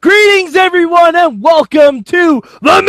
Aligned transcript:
Greetings, 0.00 0.56
everyone, 0.56 1.14
and 1.14 1.42
welcome 1.42 2.02
to 2.04 2.42
the 2.62 2.82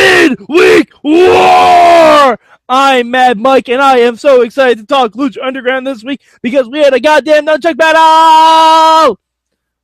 Midweek 0.48 0.94
War! 1.04 2.40
I'm 2.70 3.12
Mad 3.12 3.38
Mike, 3.38 3.68
and 3.68 3.81
I 3.81 3.98
am 3.98 4.16
so 4.16 4.44
excited 4.44 4.77
to 4.77 4.85
talk 4.85 5.12
Lucha 5.12 5.44
Underground 5.44 5.85
this 5.85 6.05
week 6.05 6.21
because 6.41 6.70
we 6.70 6.80
had 6.80 6.94
a 6.94 7.02
goddamn 7.02 7.48
nunchuck 7.48 7.76
battle! 7.76 9.20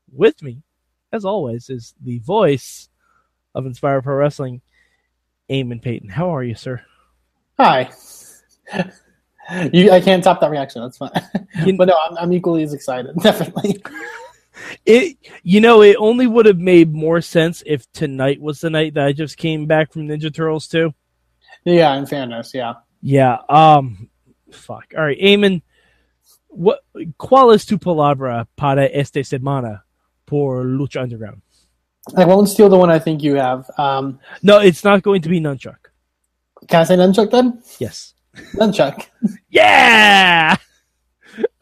With 0.10 0.42
me, 0.42 0.62
as 1.12 1.26
always, 1.26 1.70
is 1.70 1.94
the 2.02 2.20
voice 2.20 2.88
of 3.54 3.66
Inspire 3.66 4.02
Pro 4.02 4.16
Wrestling, 4.16 4.62
Eamon 5.50 5.82
Paton. 5.82 6.08
How 6.08 6.34
are 6.34 6.44
you, 6.44 6.56
sir? 6.56 6.82
Hi. 7.58 7.92
You, 9.72 9.92
I 9.92 10.02
can't 10.02 10.22
top 10.22 10.42
that 10.42 10.52
reaction. 10.52 10.82
That's 10.82 10.98
fine. 10.98 11.10
but 11.78 11.88
no, 11.88 11.98
I'm, 12.10 12.18
I'm 12.18 12.34
equally 12.34 12.64
as 12.64 12.74
excited. 12.74 13.16
Definitely. 13.22 13.82
It, 14.86 15.18
you 15.44 15.62
know, 15.62 15.82
it 15.82 15.96
only 16.00 16.28
would 16.28 16.46
have 16.46 16.58
made 16.60 16.94
more 16.94 17.22
sense 17.22 17.64
if 17.66 17.90
tonight 17.92 18.42
was 18.42 18.62
the 18.62 18.70
night 18.70 18.94
that 18.96 19.06
I 19.06 19.12
just 19.14 19.38
came 19.38 19.66
back 19.66 19.92
from 19.94 20.08
Ninja 20.08 20.34
Turtles 20.34 20.68
2. 20.68 20.94
Yeah, 21.66 21.96
in 21.96 22.06
fairness, 22.06 22.52
yeah. 22.54 22.74
Yeah. 23.02 23.38
Um. 23.50 24.10
Fuck. 24.52 24.94
All 24.98 25.04
right, 25.04 25.20
Eamon. 25.20 25.62
What? 26.48 26.80
¿Cuál 27.20 27.54
es 27.54 27.66
tu 27.66 27.78
palabra 27.78 28.48
para 28.56 28.88
esta 28.90 29.20
semana 29.24 29.82
por 30.26 30.64
Lucha 30.64 31.02
Underground? 31.04 31.42
I 32.16 32.24
won't 32.26 32.48
steal 32.48 32.70
the 32.70 32.78
one 32.78 32.90
I 32.90 33.00
think 33.00 33.22
you 33.22 33.36
have. 33.36 33.70
Um, 33.78 34.20
No, 34.42 34.60
it's 34.60 34.84
not 34.86 35.04
going 35.04 35.22
to 35.24 35.30
be 35.30 35.42
nunchuck. 35.42 35.78
can 36.70 36.82
I 36.82 36.84
say 36.86 36.96
nunchuck 36.96 37.30
then? 37.32 37.62
Yes. 37.80 38.14
Nunchuck. 38.56 39.06
Yeah. 39.50 40.56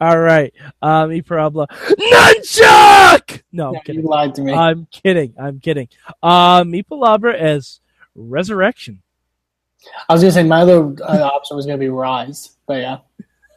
All 0.00 0.18
right. 0.18 0.52
Um. 0.82 1.10
Y 1.10 1.20
palabra 1.20 1.66
nunchuck. 1.68 3.42
No, 3.52 3.72
Yeah, 3.72 3.80
you 3.92 4.02
lied 4.02 4.34
to 4.36 4.42
me. 4.42 4.52
I'm 4.52 4.86
kidding. 4.90 5.34
I'm 5.38 5.60
kidding. 5.60 5.88
Um. 6.22 6.70
Mi 6.70 6.82
palabra 6.82 7.34
as 7.34 7.80
resurrection. 8.14 9.02
I 10.08 10.12
was 10.14 10.22
gonna 10.22 10.32
say 10.32 10.42
my 10.42 10.62
other 10.62 10.94
uh, 11.02 11.22
option 11.22 11.56
was 11.56 11.66
gonna 11.66 11.78
be 11.78 11.88
rise, 11.88 12.56
but 12.66 12.80
yeah. 12.80 12.98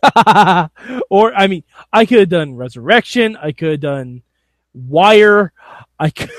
or 1.09 1.33
I 1.33 1.47
mean, 1.47 1.63
I 1.91 2.05
could 2.05 2.19
have 2.19 2.29
done 2.29 2.55
resurrection. 2.55 3.37
I 3.37 3.51
could 3.51 3.71
have 3.71 3.79
done 3.81 4.21
wire. 4.73 5.51
I 5.99 6.09
could. 6.09 6.29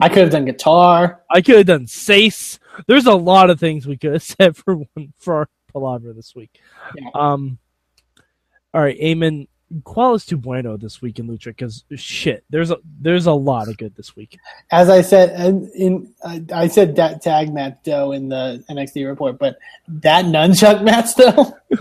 I 0.00 0.08
could 0.08 0.18
have 0.18 0.30
done 0.30 0.44
guitar. 0.44 1.22
I 1.28 1.40
could 1.40 1.56
have 1.56 1.66
done 1.66 1.86
Sace. 1.86 2.58
There's 2.86 3.06
a 3.06 3.14
lot 3.14 3.50
of 3.50 3.58
things 3.58 3.86
we 3.86 3.96
could 3.96 4.12
have 4.12 4.22
said 4.38 4.56
for 4.56 4.76
one 4.76 5.12
for 5.18 5.34
our 5.34 5.48
palaver 5.72 6.12
this 6.12 6.34
week. 6.34 6.60
Yeah. 6.94 7.08
Um. 7.14 7.58
All 8.74 8.80
right, 8.80 8.98
Eamon. 9.00 9.46
¿Cuál 9.84 10.16
es 10.16 10.26
tu 10.26 10.36
bueno 10.36 10.76
this 10.76 11.00
week 11.00 11.20
in 11.20 11.28
Lucha? 11.28 11.46
Because 11.46 11.84
shit, 11.94 12.42
there's 12.50 12.72
a 12.72 12.78
there's 13.00 13.26
a 13.26 13.32
lot 13.32 13.68
of 13.68 13.78
good 13.78 13.94
this 13.94 14.16
week. 14.16 14.36
As 14.72 14.88
I 14.88 15.02
said, 15.02 15.30
and 15.30 15.70
in 15.74 16.12
I 16.24 16.44
I 16.52 16.66
said 16.66 16.96
that 16.96 17.22
tag 17.22 17.54
match 17.54 17.78
though 17.84 18.10
in 18.10 18.30
the 18.30 18.64
NXT 18.68 19.06
report, 19.06 19.38
but 19.38 19.58
that 19.86 20.24
nunchuck 20.24 20.82
match 20.84 21.14
though, 21.14 21.56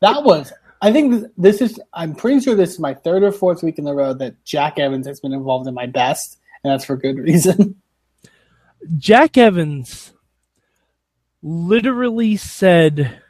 that 0.00 0.22
was. 0.22 0.52
I 0.80 0.92
think 0.92 1.26
this 1.36 1.60
is. 1.60 1.80
I'm 1.92 2.14
pretty 2.14 2.40
sure 2.40 2.54
this 2.54 2.74
is 2.74 2.78
my 2.78 2.94
third 2.94 3.24
or 3.24 3.32
fourth 3.32 3.62
week 3.64 3.78
in 3.78 3.86
a 3.88 3.94
row 3.94 4.14
that 4.14 4.44
Jack 4.44 4.78
Evans 4.78 5.06
has 5.06 5.18
been 5.18 5.32
involved 5.32 5.66
in 5.66 5.74
my 5.74 5.86
best, 5.86 6.38
and 6.62 6.72
that's 6.72 6.84
for 6.84 6.96
good 6.96 7.18
reason. 7.18 7.74
Jack 8.96 9.36
Evans 9.36 10.12
literally 11.42 12.36
said, 12.36 13.20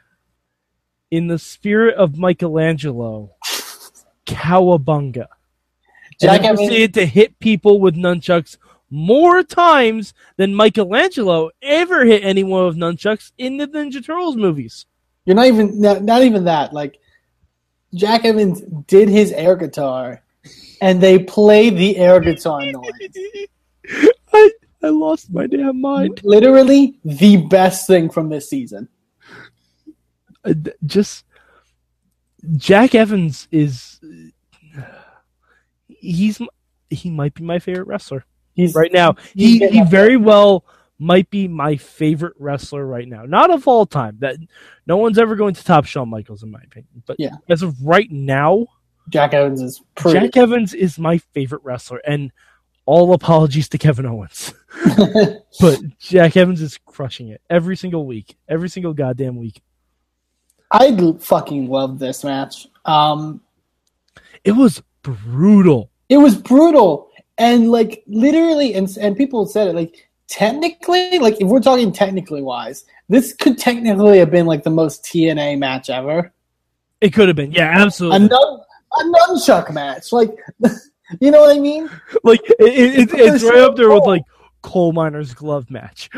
in 1.11 1.27
the 1.27 1.39
spirit 1.39 1.95
of 1.95 2.17
Michelangelo, 2.17 3.31
cowabunga. 4.25 5.27
Jack 6.19 6.39
and 6.39 6.45
Evans, 6.45 6.59
proceeded 6.59 6.93
to 6.95 7.05
hit 7.05 7.39
people 7.39 7.79
with 7.79 7.95
nunchucks 7.95 8.57
more 8.89 9.43
times 9.43 10.13
than 10.37 10.55
Michelangelo 10.55 11.51
ever 11.61 12.05
hit 12.05 12.23
anyone 12.23 12.65
with 12.65 12.77
nunchucks 12.77 13.31
in 13.37 13.57
the 13.57 13.67
Ninja 13.67 14.03
Turtles 14.03 14.35
movies. 14.35 14.85
you're 15.25 15.35
not 15.35 15.47
even 15.47 15.79
not, 15.79 16.03
not 16.03 16.23
even 16.23 16.45
that. 16.45 16.73
Like 16.73 16.99
Jack 17.93 18.25
Evans 18.25 18.61
did 18.87 19.09
his 19.09 19.31
air 19.31 19.55
guitar, 19.55 20.21
and 20.81 21.01
they 21.01 21.19
played 21.19 21.77
the 21.77 21.97
air 21.97 22.19
guitar 22.19 22.61
noise. 22.65 22.91
I, 24.33 24.51
I 24.83 24.89
lost 24.89 25.31
my 25.31 25.47
damn 25.47 25.81
mind. 25.81 26.21
Literally 26.23 26.99
the 27.03 27.37
best 27.47 27.87
thing 27.87 28.09
from 28.09 28.29
this 28.29 28.49
season. 28.49 28.87
Uh, 30.45 30.53
Just 30.85 31.25
Jack 32.57 32.95
Evans 32.95 33.47
is 33.51 33.99
he's 35.87 36.41
he 36.89 37.09
might 37.09 37.33
be 37.33 37.43
my 37.43 37.59
favorite 37.59 37.87
wrestler. 37.87 38.25
He's 38.53 38.73
right 38.75 38.91
now. 38.91 39.15
He 39.35 39.65
he 39.67 39.83
very 39.83 40.17
well 40.17 40.65
might 40.97 41.29
be 41.29 41.47
my 41.47 41.77
favorite 41.77 42.33
wrestler 42.39 42.85
right 42.85 43.07
now. 43.07 43.23
Not 43.23 43.51
of 43.51 43.67
all 43.67 43.85
time. 43.85 44.17
That 44.19 44.37
no 44.85 44.97
one's 44.97 45.17
ever 45.17 45.35
going 45.35 45.53
to 45.53 45.63
top 45.63 45.85
Shawn 45.85 46.09
Michaels 46.09 46.43
in 46.43 46.51
my 46.51 46.59
opinion. 46.59 47.03
But 47.05 47.17
Yeah. 47.19 47.35
as 47.49 47.61
of 47.61 47.75
right 47.81 48.11
now, 48.11 48.67
Jack 49.09 49.33
Evans 49.33 49.61
is 49.61 49.81
pretty. 49.95 50.19
Jack 50.19 50.37
Evans 50.37 50.73
is 50.73 50.99
my 50.99 51.19
favorite 51.33 51.61
wrestler 51.63 52.01
and 52.05 52.31
all 52.85 53.13
apologies 53.13 53.69
to 53.69 53.77
Kevin 53.77 54.05
Owens. 54.07 54.53
but 55.59 55.79
Jack 55.99 56.35
Evans 56.35 56.61
is 56.61 56.77
crushing 56.85 57.29
it 57.29 57.41
every 57.49 57.77
single 57.77 58.05
week. 58.05 58.35
Every 58.47 58.67
single 58.67 58.93
goddamn 58.93 59.37
week. 59.37 59.61
I 60.71 61.15
fucking 61.19 61.67
love 61.69 61.99
this 61.99 62.23
match. 62.23 62.67
Um, 62.85 63.41
It 64.43 64.51
was 64.53 64.81
brutal. 65.01 65.89
it 66.09 66.17
was 66.17 66.35
brutal 66.35 67.09
and 67.37 67.71
like 67.71 68.03
literally, 68.07 68.73
and 68.75 68.89
and 68.99 69.15
people 69.15 69.45
said 69.45 69.67
it 69.67 69.75
like 69.75 70.09
technically, 70.27 71.19
like 71.19 71.39
if 71.41 71.47
we're 71.47 71.61
talking 71.61 71.91
technically 71.91 72.41
wise, 72.41 72.85
this 73.07 73.33
could 73.33 73.57
technically 73.57 74.19
have 74.19 74.29
been 74.29 74.45
like 74.45 74.63
the 74.63 74.69
most 74.69 75.03
TNA 75.05 75.57
match 75.57 75.89
ever. 75.89 76.31
It 77.01 77.11
could 77.13 77.27
have 77.29 77.37
been. 77.37 77.51
Yeah, 77.51 77.75
A 77.77 77.85
absolutely. 77.85 78.27
nun, 78.27 78.59
a 78.99 79.03
nunchuck 79.03 79.73
match, 79.73 80.11
like 80.11 80.31
you 81.21 81.31
know 81.31 81.41
what 81.41 81.55
I 81.55 81.59
mean? 81.59 81.89
like 82.23 82.41
it, 82.59 82.99
it, 82.99 83.13
it- 83.13 83.19
it's 83.33 83.43
right 83.43 83.61
up 83.61 83.75
there 83.77 83.89
with 83.89 84.03
like 84.05 84.23
coal 84.61 84.91
miner's 84.91 85.33
glove 85.33 85.71
match. 85.71 86.09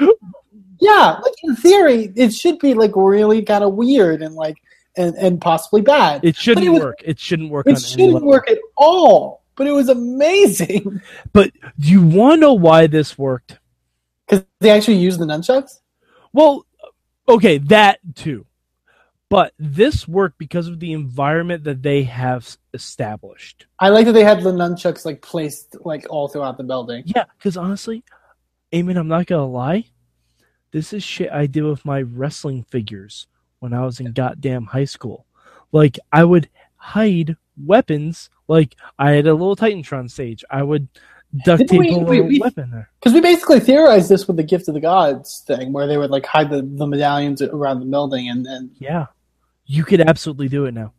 Yeah, 0.82 1.20
like 1.24 1.34
in 1.44 1.56
theory, 1.56 2.12
it 2.16 2.34
should 2.34 2.60
be 2.60 2.74
like 2.74 2.92
really 2.96 3.44
kind 3.44 3.64
of 3.64 3.76
weird 3.76 4.22
and 4.22 4.36
like 4.36 4.58
and 4.98 5.16
and 5.16 5.40
possibly 5.40 5.82
bad. 5.82 6.26
It 6.26 6.36
shouldn't 6.36 6.66
it 6.66 6.70
was- 6.70 6.82
work. 6.82 7.02
It 7.06 7.20
shouldn't 7.20 7.52
work. 7.52 7.68
It 7.68 7.80
shouldn't 7.80 8.24
work 8.26 8.50
at 8.50 8.58
all, 8.76 9.44
but 9.56 9.68
it 9.68 9.72
was 9.72 9.88
amazing 9.90 11.02
But 11.34 11.52
do 11.80 11.88
you 11.90 12.02
want 12.02 12.38
to 12.38 12.42
know 12.42 12.54
why 12.54 12.88
this 12.88 13.18
worked? 13.18 13.60
because 14.28 14.46
they 14.60 14.70
actually 14.72 14.98
used 14.98 15.20
the 15.20 15.26
nunchucks. 15.26 15.80
Well, 16.34 16.66
okay, 17.28 17.58
that 17.60 18.00
too. 18.16 18.46
But 19.30 19.54
this 19.60 20.08
worked 20.08 20.38
because 20.38 20.68
of 20.68 20.80
the 20.80 20.92
environment 20.94 21.64
that 21.66 21.82
they 21.84 22.04
have 22.04 22.58
established. 22.74 23.66
I 23.80 23.90
like 23.90 24.06
that 24.08 24.12
they 24.14 24.24
had 24.24 24.42
the 24.42 24.52
nunchucks 24.52 25.06
like 25.06 25.22
placed 25.22 25.76
like 25.86 26.06
all 26.10 26.28
throughout 26.28 26.58
the 26.58 26.64
building. 26.64 27.04
Yeah, 27.06 27.26
because 27.38 27.56
honestly, 27.56 28.04
Eamon, 28.74 28.98
I'm 28.98 29.08
not 29.08 29.28
gonna 29.28 29.46
lie. 29.46 29.86
This 30.72 30.94
is 30.94 31.04
shit 31.04 31.32
I 31.32 31.48
did 31.48 31.64
with 31.64 31.84
my 31.86 32.02
wrestling 32.02 32.64
figures 32.64 33.28
when 33.60 33.74
I 33.74 33.86
was 33.86 34.00
in 34.00 34.12
goddamn 34.14 34.66
high 34.66 34.86
school. 34.86 35.26
Like 35.72 36.00
I 36.12 36.24
would 36.24 36.50
hide 36.78 37.36
weapons. 37.66 38.30
Like 38.48 38.76
I 38.98 39.12
had 39.12 39.28
a 39.28 39.34
little 39.34 39.56
Titantron 39.56 40.10
stage. 40.10 40.44
I 40.50 40.64
would 40.64 40.88
duct 41.46 41.68
tape 41.68 41.80
we- 41.80 41.94
a 41.94 41.98
we- 42.00 42.22
we- 42.22 42.40
weapon 42.40 42.72
there. 42.72 42.90
Because 43.00 43.14
we 43.14 43.22
basically 43.22 43.60
theorized 43.60 44.10
this 44.10 44.28
with 44.28 44.38
the 44.38 44.44
gift 44.44 44.68
of 44.68 44.74
the 44.74 44.80
gods 44.82 45.44
thing, 45.46 45.72
where 45.74 45.88
they 45.88 45.98
would 45.98 46.10
like 46.12 46.26
hide 46.26 46.50
the, 46.50 46.62
the 46.62 46.88
medallions 46.88 47.42
around 47.42 47.80
the 47.80 47.86
building, 47.86 48.30
and 48.30 48.46
and 48.48 48.72
Yeah, 48.80 49.08
you 49.66 49.84
could 49.84 50.02
absolutely 50.02 50.48
do 50.50 50.66
it 50.66 50.74
now. 50.74 50.94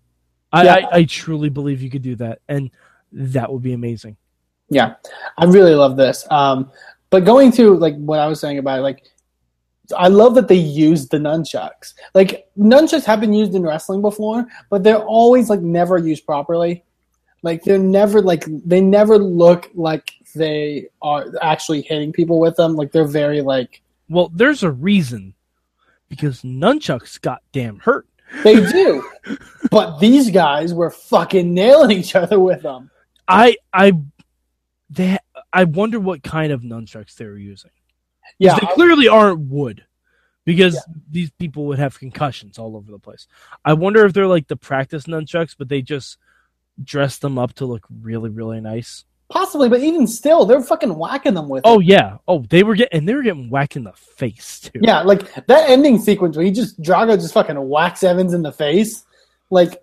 I, 0.53 0.65
Yeah. 0.65 0.75
I, 0.75 0.97
I 0.99 1.05
truly 1.05 1.49
believe 1.49 1.81
you 1.83 1.91
could 1.91 2.03
do 2.03 2.17
that, 2.17 2.41
and 2.49 2.71
that 3.13 3.51
would 3.53 3.63
be 3.63 3.73
amazing. 3.73 4.17
yeah, 4.71 4.95
I 5.39 5.45
really 5.47 5.75
love 5.75 5.97
this. 5.97 6.27
Um, 6.31 6.71
but 7.11 7.25
going 7.27 7.53
to 7.53 7.75
like 7.77 7.95
what 7.97 8.19
I 8.19 8.27
was 8.27 8.41
saying 8.41 8.57
about 8.59 8.81
like 8.83 9.05
I 9.93 10.09
love 10.09 10.35
that 10.35 10.49
they 10.49 10.55
used 10.56 11.11
the 11.11 11.19
nunchucks. 11.19 11.94
Like 12.15 12.49
nunchucks 12.59 13.05
have 13.05 13.21
been 13.21 13.33
used 13.33 13.55
in 13.55 13.62
wrestling 13.62 14.00
before, 14.00 14.47
but 14.71 14.83
they're 14.83 15.03
always 15.03 15.50
like 15.50 15.61
never 15.61 15.99
used 15.99 16.27
properly. 16.27 16.85
Like 17.43 17.65
they're 17.65 17.79
never 17.79 18.23
like 18.23 18.44
they 18.65 18.81
never 18.81 19.19
look 19.19 19.69
like 19.75 20.12
they 20.35 20.89
are 21.03 21.27
actually 21.43 21.83
hitting 21.83 22.12
people 22.12 22.39
with 22.39 22.56
them. 22.56 22.77
Like 22.77 22.93
they're 22.93 23.05
very 23.05 23.41
like 23.43 23.83
Well, 24.09 24.31
there's 24.35 24.62
a 24.62 24.71
reason 24.71 25.35
because 26.09 26.43
nunchucks 26.43 27.21
got 27.21 27.43
damn 27.53 27.79
hurt. 27.79 28.06
they 28.45 28.55
do, 28.73 29.05
but 29.71 29.99
these 29.99 30.31
guys 30.31 30.73
were 30.73 30.91
fucking 30.91 31.53
nailing 31.53 31.91
each 31.91 32.15
other 32.15 32.38
with 32.38 32.62
them. 32.62 32.91
I 33.27 33.56
I 33.73 33.93
they 34.88 35.19
I 35.53 35.65
wonder 35.65 35.99
what 35.99 36.23
kind 36.23 36.53
of 36.53 36.62
nunchucks 36.62 37.17
they 37.17 37.27
were 37.27 37.38
using. 37.38 37.71
Yeah, 38.39 38.59
they 38.61 38.67
clearly 38.75 39.09
aren't 39.09 39.41
wood 39.41 39.85
because 40.45 40.77
these 41.11 41.31
people 41.39 41.67
would 41.67 41.79
have 41.79 41.99
concussions 41.99 42.59
all 42.59 42.77
over 42.77 42.91
the 42.91 42.99
place. 42.99 43.27
I 43.65 43.75
wonder 43.75 44.05
if 44.05 44.13
they're 44.13 44.27
like 44.27 44.49
the 44.49 44.57
practice 44.57 45.05
nunchucks, 45.05 45.55
but 45.57 45.69
they 45.69 45.83
just 45.83 46.19
dress 46.83 47.19
them 47.19 47.39
up 47.39 47.53
to 47.55 47.67
look 47.67 47.87
really 48.03 48.31
really 48.31 48.61
nice. 48.61 49.05
possibly, 49.29 49.69
but 49.69 49.81
even 49.81 50.07
still, 50.07 50.45
they're 50.45 50.61
fucking 50.63 50.95
whacking 50.95 51.35
them 51.35 51.49
with. 51.49 51.63
Oh 51.65 51.81
it. 51.81 51.87
yeah. 51.87 52.17
Oh, 52.27 52.45
they 52.49 52.63
were 52.65 52.75
getting 52.75 52.99
and 52.99 53.09
they 53.09 53.15
were 53.15 53.23
getting 53.23 53.49
whacked 53.51 53.77
in 53.77 53.85
the 53.85 53.93
face 53.93 54.61
too. 54.61 54.81
yeah, 54.83 55.03
like 55.03 55.33
that 55.47 55.71
ending 55.71 55.99
sequence 56.01 56.37
where 56.37 56.45
he 56.45 56.51
just 56.53 56.81
Drago 56.83 57.15
just 57.17 57.35
fucking 57.35 57.57
whacks 57.69 58.03
Evans 58.03 58.35
in 58.35 58.43
the 58.43 58.53
face, 58.53 59.05
like 59.51 59.81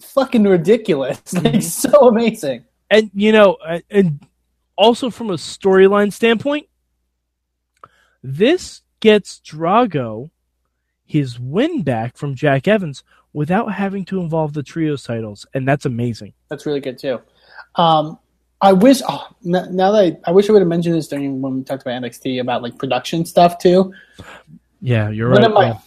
fucking 0.00 0.44
ridiculous, 0.44 1.20
like 1.34 1.54
Mhm. 1.54 1.62
so 1.62 2.08
amazing. 2.08 2.64
and 2.90 3.10
you 3.14 3.32
know, 3.32 3.56
and 3.90 4.20
also 4.76 5.10
from 5.10 5.30
a 5.30 5.34
storyline 5.34 6.12
standpoint, 6.12 6.66
this 8.22 8.82
gets 9.00 9.40
Drago 9.40 10.30
his 11.04 11.38
win 11.38 11.82
back 11.82 12.16
from 12.16 12.34
Jack 12.34 12.68
Evans 12.68 13.02
without 13.32 13.72
having 13.72 14.04
to 14.06 14.20
involve 14.20 14.52
the 14.52 14.62
trios 14.62 15.02
titles, 15.04 15.46
and 15.54 15.66
that's 15.66 15.86
amazing. 15.86 16.32
That's 16.48 16.66
really 16.66 16.80
good 16.80 16.98
too. 16.98 17.20
Um, 17.76 18.18
I 18.60 18.72
wish. 18.72 19.00
Oh, 19.08 19.28
now 19.42 19.92
that 19.92 19.94
I, 19.94 20.16
I 20.26 20.32
wish 20.32 20.48
I 20.48 20.52
would 20.52 20.60
have 20.62 20.68
mentioned 20.68 20.94
this 20.96 21.08
during 21.08 21.40
when 21.40 21.54
we 21.56 21.62
talked 21.62 21.82
about 21.82 22.02
NXT 22.02 22.40
about 22.40 22.62
like 22.62 22.76
production 22.78 23.24
stuff 23.24 23.58
too. 23.58 23.92
Yeah, 24.80 25.08
you're 25.10 25.30
One 25.30 25.38
right. 25.42 25.46
of 25.48 25.54
my 25.54 25.68
man. 25.70 25.78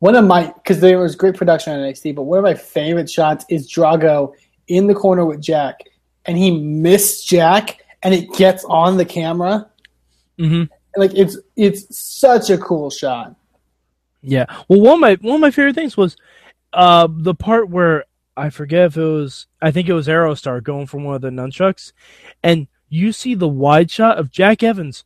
one 0.00 0.14
of 0.16 0.24
my 0.24 0.52
because 0.56 0.80
there 0.80 0.98
was 0.98 1.14
great 1.14 1.36
production 1.36 1.72
on 1.72 1.78
NXT, 1.80 2.14
but 2.16 2.22
one 2.22 2.38
of 2.38 2.44
my 2.44 2.54
favorite 2.54 3.08
shots 3.08 3.44
is 3.48 3.70
Drago 3.70 4.32
in 4.68 4.86
the 4.88 4.94
corner 4.94 5.24
with 5.24 5.40
Jack, 5.40 5.80
and 6.26 6.36
he 6.36 6.50
missed 6.60 7.28
Jack, 7.28 7.78
and 8.02 8.12
it 8.12 8.32
gets 8.34 8.64
on 8.64 8.96
the 8.96 9.04
camera. 9.04 9.68
Mhm. 10.38 10.68
Like 10.96 11.14
it's 11.14 11.38
it's 11.56 11.96
such 11.96 12.50
a 12.50 12.58
cool 12.58 12.90
shot. 12.90 13.36
Yeah. 14.22 14.46
Well, 14.68 14.80
one 14.80 14.94
of 14.94 15.00
my 15.00 15.14
one 15.20 15.36
of 15.36 15.40
my 15.40 15.50
favorite 15.50 15.74
things 15.74 15.96
was 15.96 16.16
uh, 16.72 17.08
the 17.10 17.34
part 17.34 17.68
where 17.68 18.04
I 18.36 18.50
forget 18.50 18.86
if 18.86 18.96
it 18.96 19.02
was 19.02 19.46
I 19.62 19.70
think 19.70 19.88
it 19.88 19.94
was 19.94 20.08
Aerostar 20.08 20.62
going 20.62 20.86
from 20.86 21.04
one 21.04 21.14
of 21.14 21.22
the 21.22 21.30
nunchucks, 21.30 21.92
and 22.42 22.66
you 22.88 23.12
see 23.12 23.34
the 23.34 23.48
wide 23.48 23.90
shot 23.90 24.18
of 24.18 24.30
Jack 24.30 24.62
Evans 24.62 25.04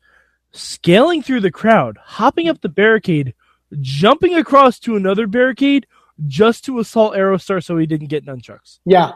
scaling 0.52 1.22
through 1.22 1.40
the 1.40 1.50
crowd, 1.50 1.98
hopping 2.00 2.48
up 2.48 2.60
the 2.60 2.68
barricade, 2.68 3.34
jumping 3.80 4.34
across 4.34 4.78
to 4.80 4.96
another 4.96 5.26
barricade 5.26 5.86
just 6.26 6.64
to 6.64 6.78
assault 6.78 7.14
Aerostar 7.14 7.62
so 7.62 7.76
he 7.76 7.86
didn't 7.86 8.06
get 8.06 8.24
nunchucks. 8.24 8.78
Yeah, 8.84 9.12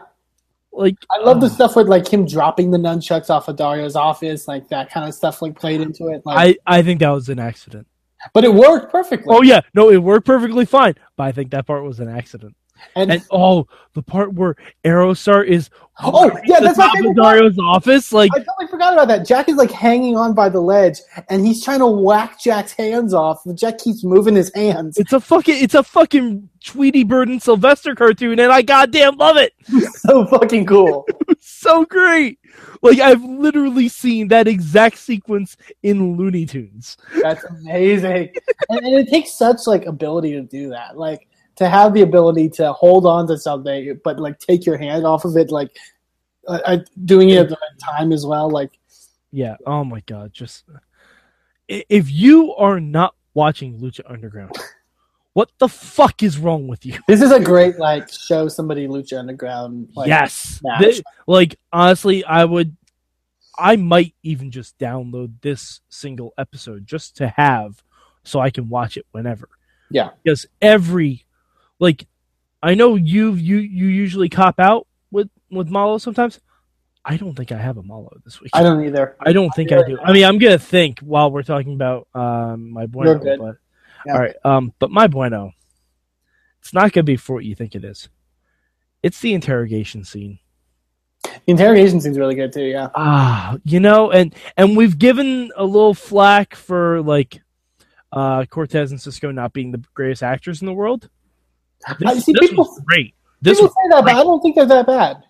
Like 0.79 0.95
I 1.11 1.21
love 1.21 1.41
the 1.41 1.47
um, 1.47 1.51
stuff 1.51 1.75
with 1.75 1.89
like 1.89 2.07
him 2.07 2.25
dropping 2.25 2.71
the 2.71 2.77
nunchucks 2.77 3.29
off 3.29 3.49
of 3.49 3.57
Dario's 3.57 3.97
office, 3.97 4.47
like 4.47 4.69
that 4.69 4.89
kind 4.89 5.05
of 5.05 5.13
stuff, 5.13 5.41
like 5.41 5.59
played 5.59 5.81
into 5.81 6.07
it. 6.07 6.21
Like, 6.25 6.57
I 6.65 6.77
I 6.77 6.81
think 6.81 7.01
that 7.01 7.09
was 7.09 7.27
an 7.27 7.37
accident. 7.37 7.85
but 8.33 8.45
it 8.45 8.53
worked 8.53 8.89
perfectly. 8.89 9.35
Oh 9.35 9.41
yeah, 9.41 9.59
no, 9.73 9.89
it 9.89 9.97
worked 9.97 10.25
perfectly 10.25 10.65
fine, 10.65 10.95
but 11.17 11.25
I 11.25 11.33
think 11.33 11.51
that 11.51 11.67
part 11.67 11.83
was 11.83 11.99
an 11.99 12.07
accident. 12.07 12.55
And, 12.95 13.11
And 13.11 13.25
oh, 13.31 13.67
the 13.93 14.01
part 14.01 14.33
where 14.33 14.55
Aerostar 14.83 15.45
is 15.45 15.69
Oh, 16.01 16.31
yeah, 16.45 16.61
that's 16.61 16.77
my 16.77 16.85
top 16.85 16.93
of 16.95 17.03
favorite 17.03 17.17
part. 17.17 17.59
Office, 17.59 18.13
like 18.13 18.31
I 18.33 18.39
totally 18.39 18.67
forgot 18.69 18.93
about 18.93 19.09
that. 19.09 19.27
Jack 19.27 19.49
is 19.49 19.57
like 19.57 19.71
hanging 19.71 20.15
on 20.15 20.33
by 20.33 20.47
the 20.47 20.61
ledge, 20.61 20.99
and 21.29 21.45
he's 21.45 21.61
trying 21.63 21.79
to 21.79 21.87
whack 21.87 22.39
Jack's 22.39 22.71
hands 22.71 23.13
off. 23.13 23.41
But 23.45 23.57
Jack 23.57 23.79
keeps 23.79 24.05
moving 24.05 24.35
his 24.35 24.49
hands. 24.55 24.97
it's 24.97 25.11
a 25.11 25.19
fucking 25.19 25.61
it's 25.61 25.75
a 25.75 25.83
fucking 25.83 26.47
Tweety 26.63 27.03
Bird 27.03 27.27
and 27.27 27.43
Sylvester 27.43 27.95
cartoon, 27.95 28.39
and 28.39 28.49
I 28.51 28.61
goddamn 28.61 29.17
love 29.17 29.35
it. 29.35 29.53
so 29.95 30.25
fucking 30.25 30.65
cool. 30.65 31.05
So 31.41 31.83
great. 31.85 32.39
Like 32.81 32.99
I've 32.99 33.23
literally 33.23 33.89
seen 33.89 34.29
that 34.29 34.47
exact 34.47 34.97
sequence 34.97 35.57
in 35.83 36.15
Looney 36.17 36.45
Tunes. 36.45 36.97
That's 37.21 37.43
amazing, 37.43 38.33
and, 38.69 38.79
and 38.85 38.99
it 38.99 39.09
takes 39.09 39.33
such 39.33 39.59
like 39.67 39.85
ability 39.85 40.33
to 40.33 40.41
do 40.41 40.69
that. 40.69 40.97
Like 40.97 41.27
to 41.59 41.67
have 41.67 41.93
the 41.93 42.01
ability 42.01 42.47
to 42.47 42.71
hold 42.71 43.05
on 43.05 43.27
to 43.27 43.37
something, 43.37 43.99
but 44.05 44.17
like 44.17 44.39
take 44.39 44.65
your 44.65 44.77
hand 44.77 45.05
off 45.05 45.25
of 45.25 45.35
it, 45.35 45.51
like 45.51 45.69
uh, 46.47 46.59
uh, 46.65 46.77
doing 47.03 47.29
it 47.29 47.37
at 47.37 47.49
the 47.49 47.57
right 47.61 47.79
time 47.97 48.13
as 48.13 48.25
well. 48.25 48.49
Like 48.49 48.71
Yeah. 49.31 49.57
Oh 49.65 49.83
my 49.83 49.99
god. 50.07 50.31
Just 50.33 50.63
if 51.67 52.09
you 52.09 52.55
are 52.55 52.79
not 52.79 53.13
watching 53.33 53.77
Lucha 53.77 54.01
Underground, 54.07 54.55
what 55.33 55.51
the 55.59 55.67
fuck 55.67 56.23
is 56.23 56.37
wrong 56.37 56.69
with 56.69 56.85
you? 56.85 56.97
this 57.09 57.21
is 57.21 57.31
a 57.31 57.41
great 57.41 57.77
like 57.77 58.09
show 58.09 58.47
somebody 58.47 58.87
Lucha 58.87 59.19
Underground. 59.19 59.89
Like, 59.97 60.07
yes. 60.07 60.61
match. 60.63 60.81
Th- 60.81 61.03
like 61.27 61.59
honestly, 61.73 62.23
I 62.23 62.45
would. 62.45 62.75
I 63.61 63.75
might 63.75 64.15
even 64.23 64.51
just 64.51 64.79
download 64.79 65.33
this 65.41 65.81
single 65.89 66.33
episode 66.37 66.87
just 66.87 67.17
to 67.17 67.27
have, 67.27 67.83
so 68.23 68.39
I 68.39 68.49
can 68.49 68.69
watch 68.69 68.95
it 68.95 69.05
whenever. 69.11 69.49
Yeah. 69.91 70.11
Because 70.23 70.45
every, 70.61 71.25
like, 71.79 72.07
I 72.61 72.75
know 72.75 72.95
you 72.95 73.33
you 73.33 73.57
you 73.57 73.87
usually 73.87 74.29
cop 74.29 74.59
out 74.59 74.87
with 75.11 75.29
with 75.49 75.69
Malo 75.69 75.97
sometimes. 75.97 76.39
I 77.05 77.17
don't 77.17 77.35
think 77.35 77.51
I 77.51 77.57
have 77.57 77.77
a 77.77 77.83
Malo 77.83 78.11
this 78.23 78.41
week. 78.41 78.51
I 78.53 78.61
don't 78.61 78.83
either. 78.85 79.15
I 79.19 79.31
don't 79.31 79.49
think 79.51 79.71
I 79.71 79.81
do. 79.83 79.97
I 80.03 80.11
mean, 80.11 80.25
I'm 80.25 80.37
gonna 80.37 80.59
think 80.59 80.99
while 80.99 81.31
we're 81.31 81.43
talking 81.43 81.73
about 81.73 82.07
um, 82.13 82.71
my 82.71 82.85
bueno. 82.85 83.11
You're 83.11 83.19
good. 83.19 83.39
But, 83.39 83.55
Yeah. 84.05 84.13
All 84.13 84.19
right, 84.19 84.35
um, 84.43 84.73
but 84.79 84.91
my 84.91 85.07
bueno, 85.07 85.53
it's 86.61 86.73
not 86.73 86.91
gonna 86.91 87.03
be 87.03 87.17
for 87.17 87.33
what 87.33 87.45
you 87.45 87.55
think 87.55 87.75
it 87.75 87.83
is. 87.83 88.09
It's 89.01 89.19
the 89.21 89.33
interrogation 89.33 90.03
scene. 90.03 90.39
The 91.23 91.31
interrogation 91.47 92.01
scene's 92.01 92.17
really 92.17 92.35
good 92.35 92.51
too. 92.53 92.65
Yeah. 92.65 92.89
Ah, 92.95 93.57
you 93.63 93.79
know, 93.79 94.11
and 94.11 94.35
and 94.57 94.75
we've 94.75 94.97
given 94.97 95.51
a 95.55 95.65
little 95.65 95.93
flack 95.93 96.55
for 96.55 97.01
like 97.01 97.41
uh 98.11 98.45
Cortez 98.45 98.91
and 98.91 99.01
Cisco 99.01 99.31
not 99.31 99.53
being 99.53 99.71
the 99.71 99.83
greatest 99.93 100.23
actors 100.23 100.61
in 100.61 100.65
the 100.65 100.73
world. 100.73 101.09
This, 101.99 102.09
I 102.09 102.19
see 102.19 102.33
this 102.33 102.49
people- 102.49 102.65
was 102.65 102.81
great. 102.85 103.15
This 103.41 103.57
People 103.57 103.67
was 103.67 103.73
say 103.73 103.89
that, 103.95 104.03
but. 104.03 104.15
I 104.15 104.23
don't 104.23 104.41
think 104.41 104.55
they're 104.55 104.65
that 104.65 104.85
bad. 104.85 105.23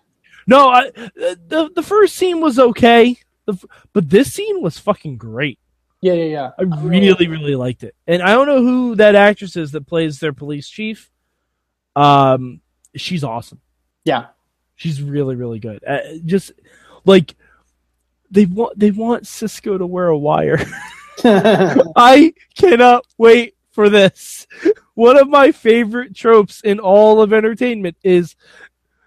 no, 0.46 0.68
I, 0.68 0.88
uh, 0.88 1.10
the 1.46 1.70
the 1.76 1.82
first 1.82 2.16
scene 2.16 2.40
was 2.40 2.58
okay, 2.58 3.16
but 3.46 4.10
this 4.10 4.32
scene 4.32 4.60
was 4.60 4.78
fucking 4.78 5.16
great. 5.16 5.60
Yeah, 6.02 6.14
yeah, 6.14 6.24
yeah. 6.24 6.50
I 6.58 6.62
really, 6.62 7.28
really 7.28 7.54
liked 7.54 7.84
it. 7.84 7.94
And 8.06 8.22
I 8.22 8.32
don't 8.32 8.46
know 8.46 8.62
who 8.62 8.96
that 8.96 9.14
actress 9.14 9.54
is 9.54 9.72
that 9.72 9.86
plays 9.86 10.18
their 10.18 10.32
police 10.32 10.68
chief. 10.68 11.10
Um, 11.94 12.62
she's 12.96 13.22
awesome. 13.22 13.60
Yeah. 14.04 14.28
She's 14.76 15.02
really, 15.02 15.36
really 15.36 15.58
good. 15.58 15.84
Uh, 15.86 15.98
just 16.24 16.52
like 17.04 17.34
they 18.30 18.46
want, 18.46 18.78
they 18.78 18.92
want 18.92 19.26
Cisco 19.26 19.76
to 19.76 19.86
wear 19.86 20.08
a 20.08 20.16
wire. 20.16 20.58
I 21.24 22.32
cannot 22.56 23.04
wait 23.18 23.56
for 23.72 23.90
this. 23.90 24.39
One 24.94 25.16
of 25.16 25.28
my 25.28 25.52
favorite 25.52 26.14
tropes 26.14 26.60
in 26.62 26.78
all 26.80 27.22
of 27.22 27.32
entertainment 27.32 27.96
is 28.02 28.36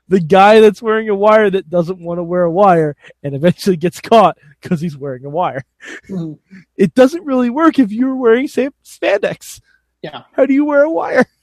the 0.08 0.20
guy 0.20 0.60
that's 0.60 0.82
wearing 0.82 1.10
a 1.10 1.16
wire 1.16 1.50
that 1.50 1.70
doesn't 1.70 2.00
want 2.00 2.18
to 2.20 2.24
wear 2.24 2.44
a 2.44 2.52
wire 2.52 2.96
and 3.24 3.36
eventually 3.36 3.78
gets 3.78 4.02
caught 4.02 4.38
because 4.62 4.82
he's 4.82 4.98
wearing 4.98 5.26
a 5.26 5.30
wire. 5.30 5.64
Mhm. 6.10 6.40
It 6.76 6.94
doesn't 6.94 7.24
really 7.26 7.50
work 7.50 7.80
if 7.80 7.92
you're 7.92 8.16
wearing 8.16 8.48
say, 8.48 8.70
spandex. 8.84 9.62
Yeah. 10.02 10.24
How 10.34 10.46
do 10.46 10.54
you 10.54 10.66
wear 10.66 10.84
a 10.84 10.92
wire? 10.92 11.26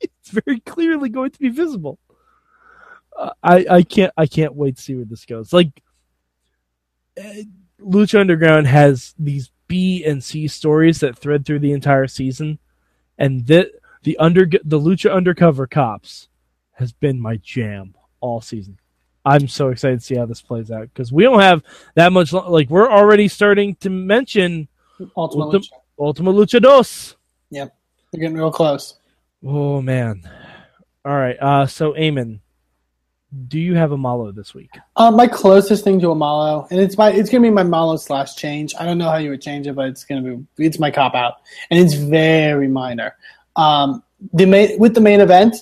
It's 0.00 0.30
very 0.30 0.60
clearly 0.60 1.08
going 1.08 1.30
to 1.30 1.38
be 1.38 1.48
visible. 1.48 1.98
Uh, 3.16 3.30
I 3.42 3.64
I 3.70 3.82
can't 3.82 4.12
I 4.18 4.26
can't 4.26 4.54
wait 4.54 4.76
to 4.76 4.82
see 4.82 4.94
where 4.94 5.04
this 5.06 5.24
goes. 5.24 5.50
Like 5.52 5.82
uh, 7.18 7.42
Lucha 7.80 8.20
Underground 8.20 8.66
has 8.66 9.14
these 9.18 9.50
B 9.66 10.04
and 10.04 10.22
C 10.22 10.46
stories 10.48 11.00
that 11.00 11.16
thread 11.16 11.46
through 11.46 11.60
the 11.60 11.72
entire 11.72 12.06
season, 12.06 12.58
and 13.18 13.46
the 13.46 13.70
the 14.02 14.16
under 14.18 14.44
the 14.46 14.78
Lucha 14.78 15.12
Undercover 15.12 15.66
Cops 15.66 16.28
has 16.72 16.92
been 16.92 17.20
my 17.20 17.36
jam 17.36 17.94
all 18.20 18.40
season. 18.40 18.78
I'm 19.24 19.48
so 19.48 19.70
excited 19.70 20.00
to 20.00 20.04
see 20.04 20.16
how 20.16 20.26
this 20.26 20.42
plays 20.42 20.70
out 20.70 20.82
because 20.92 21.10
we 21.10 21.22
don't 21.22 21.40
have 21.40 21.62
that 21.94 22.12
much. 22.12 22.32
Like 22.32 22.68
we're 22.68 22.90
already 22.90 23.28
starting 23.28 23.74
to 23.76 23.88
mention 23.90 24.68
Ultimate 25.16 25.46
Ultim- 25.46 25.60
Lucha. 25.60 25.68
Ultima 25.98 26.32
Lucha 26.32 26.60
Dos. 26.60 27.16
Yep, 27.50 27.74
they're 28.12 28.20
getting 28.20 28.36
real 28.36 28.50
close. 28.52 28.98
Oh 29.44 29.80
man! 29.80 30.28
All 31.04 31.14
right. 31.16 31.36
Uh, 31.40 31.66
so 31.66 31.92
Eamon, 31.92 32.40
do 33.48 33.58
you 33.58 33.74
have 33.74 33.92
a 33.92 33.96
Malo 33.96 34.32
this 34.32 34.54
week? 34.54 34.70
Uh, 34.96 35.10
my 35.10 35.26
closest 35.26 35.84
thing 35.84 36.00
to 36.00 36.10
a 36.10 36.14
Malo, 36.14 36.66
and 36.70 36.80
it's 36.80 36.96
my 36.96 37.10
it's 37.10 37.30
gonna 37.30 37.42
be 37.42 37.50
my 37.50 37.62
Malo 37.62 37.96
slash 37.96 38.36
change. 38.36 38.74
I 38.78 38.84
don't 38.84 38.98
know 38.98 39.10
how 39.10 39.16
you 39.16 39.30
would 39.30 39.42
change 39.42 39.66
it, 39.66 39.74
but 39.74 39.88
it's 39.88 40.04
gonna 40.04 40.22
be 40.36 40.66
it's 40.66 40.78
my 40.78 40.90
cop 40.90 41.14
out, 41.14 41.34
and 41.70 41.80
it's 41.80 41.94
very 41.94 42.68
minor. 42.68 43.16
Um, 43.56 44.02
the 44.32 44.46
main 44.46 44.78
with 44.78 44.94
the 44.94 45.00
main 45.00 45.20
event, 45.20 45.56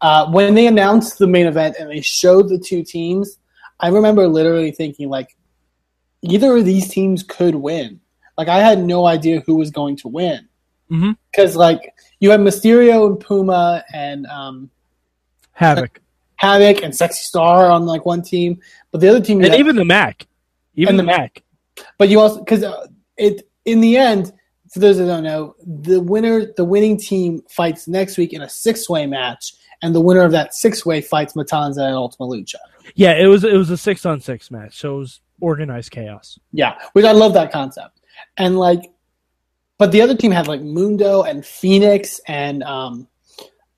Uh, 0.00 0.28
when 0.32 0.54
they 0.54 0.66
announced 0.66 1.18
the 1.18 1.28
main 1.28 1.46
event 1.46 1.76
and 1.78 1.88
they 1.88 2.00
showed 2.00 2.48
the 2.48 2.58
two 2.58 2.82
teams, 2.82 3.38
I 3.78 3.88
remember 3.88 4.26
literally 4.26 4.72
thinking 4.72 5.08
like, 5.08 5.36
either 6.22 6.56
of 6.56 6.64
these 6.64 6.88
teams 6.88 7.22
could 7.22 7.54
win. 7.54 8.00
Like 8.36 8.48
I 8.48 8.58
had 8.58 8.80
no 8.80 9.06
idea 9.06 9.42
who 9.46 9.54
was 9.54 9.70
going 9.70 9.96
to 9.98 10.08
win 10.08 10.48
because 11.30 11.54
like 11.54 11.94
you 12.18 12.30
had 12.32 12.40
Mysterio 12.40 13.06
and 13.06 13.20
Puma 13.20 13.84
and 13.94 14.26
um, 14.26 14.70
Havoc, 15.52 16.00
Havoc 16.42 16.82
and 16.82 16.94
Sexy 16.94 17.22
Star 17.22 17.70
on 17.70 17.86
like 17.86 18.04
one 18.04 18.20
team, 18.20 18.60
but 18.90 19.00
the 19.00 19.08
other 19.08 19.20
team, 19.20 19.42
and 19.44 19.54
even 19.54 19.76
the 19.76 19.84
Mac, 19.84 20.26
even 20.74 20.96
the 20.96 21.04
the 21.04 21.06
Mac. 21.06 21.42
but 21.98 22.08
you 22.08 22.18
also 22.18 22.40
because 22.40 22.64
uh, 22.64 22.88
it 23.16 23.48
in 23.64 23.80
the 23.80 23.96
end, 23.96 24.32
for 24.72 24.80
those 24.80 24.98
that 24.98 25.06
don't 25.06 25.22
know, 25.22 25.54
the 25.64 26.00
winner, 26.00 26.52
the 26.56 26.64
winning 26.64 26.98
team 26.98 27.42
fights 27.48 27.86
next 27.86 28.18
week 28.18 28.32
in 28.32 28.42
a 28.42 28.48
six 28.48 28.88
way 28.88 29.06
match, 29.06 29.54
and 29.82 29.94
the 29.94 30.00
winner 30.00 30.22
of 30.22 30.32
that 30.32 30.52
six 30.52 30.84
way 30.84 31.00
fights 31.00 31.34
Matanza 31.34 31.86
and 31.86 31.94
Ultima 31.94 32.26
Lucha. 32.26 32.56
Yeah, 32.96 33.12
it 33.12 33.26
was 33.26 33.44
it 33.44 33.54
was 33.54 33.70
a 33.70 33.76
six 33.76 34.04
on 34.04 34.20
six 34.20 34.50
match, 34.50 34.76
so 34.76 34.96
it 34.96 34.98
was 34.98 35.20
organized 35.40 35.92
chaos. 35.92 36.40
Yeah, 36.52 36.76
which 36.92 37.04
I 37.04 37.12
love 37.12 37.34
that 37.34 37.52
concept. 37.52 38.00
And 38.36 38.58
like, 38.58 38.90
but 39.78 39.92
the 39.92 40.02
other 40.02 40.16
team 40.16 40.32
had 40.32 40.48
like 40.48 40.60
Mundo 40.60 41.22
and 41.22 41.46
Phoenix 41.46 42.20
and 42.26 42.64
um, 42.64 43.06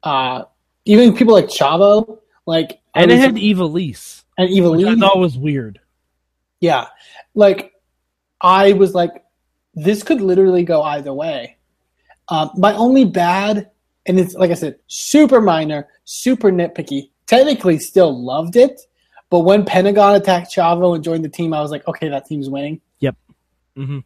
uh, 0.02 0.44
even 0.87 1.14
people 1.14 1.35
like 1.35 1.47
Chavo, 1.47 2.21
like 2.47 2.81
And 2.95 3.11
it 3.11 3.15
was- 3.15 3.23
had 3.25 3.35
Ivelisse, 3.37 4.25
and 4.39 4.51
Eva 4.51 4.71
which 4.71 4.87
I 4.87 4.95
thought 4.97 5.19
was 5.19 5.37
weird. 5.39 5.81
Yeah, 6.61 6.87
like 7.35 7.73
I 8.41 8.73
was 8.73 8.95
like, 8.95 9.23
this 9.75 10.03
could 10.03 10.21
literally 10.21 10.65
go 10.65 10.83
either 10.83 11.13
way. 11.13 11.57
Um, 12.29 12.51
my 12.57 12.75
only 12.75 13.05
bad, 13.05 13.71
and 14.07 14.19
it's 14.19 14.35
like 14.35 14.51
I 14.51 14.55
said, 14.55 14.77
super 14.87 15.41
minor, 15.41 15.89
super 16.05 16.51
nitpicky. 16.51 17.11
Technically, 17.27 17.79
still 17.79 18.23
loved 18.25 18.57
it, 18.57 18.81
but 19.31 19.41
when 19.41 19.65
Pentagon 19.65 20.15
attacked 20.15 20.55
Chavo 20.55 20.95
and 20.95 21.03
joined 21.05 21.25
the 21.25 21.29
team, 21.29 21.53
I 21.55 21.61
was 21.61 21.71
like, 21.71 21.87
okay, 21.89 22.09
that 22.09 22.27
team's 22.27 22.49
winning. 22.49 22.81
Yep. 23.01 23.17
hmm 23.77 23.99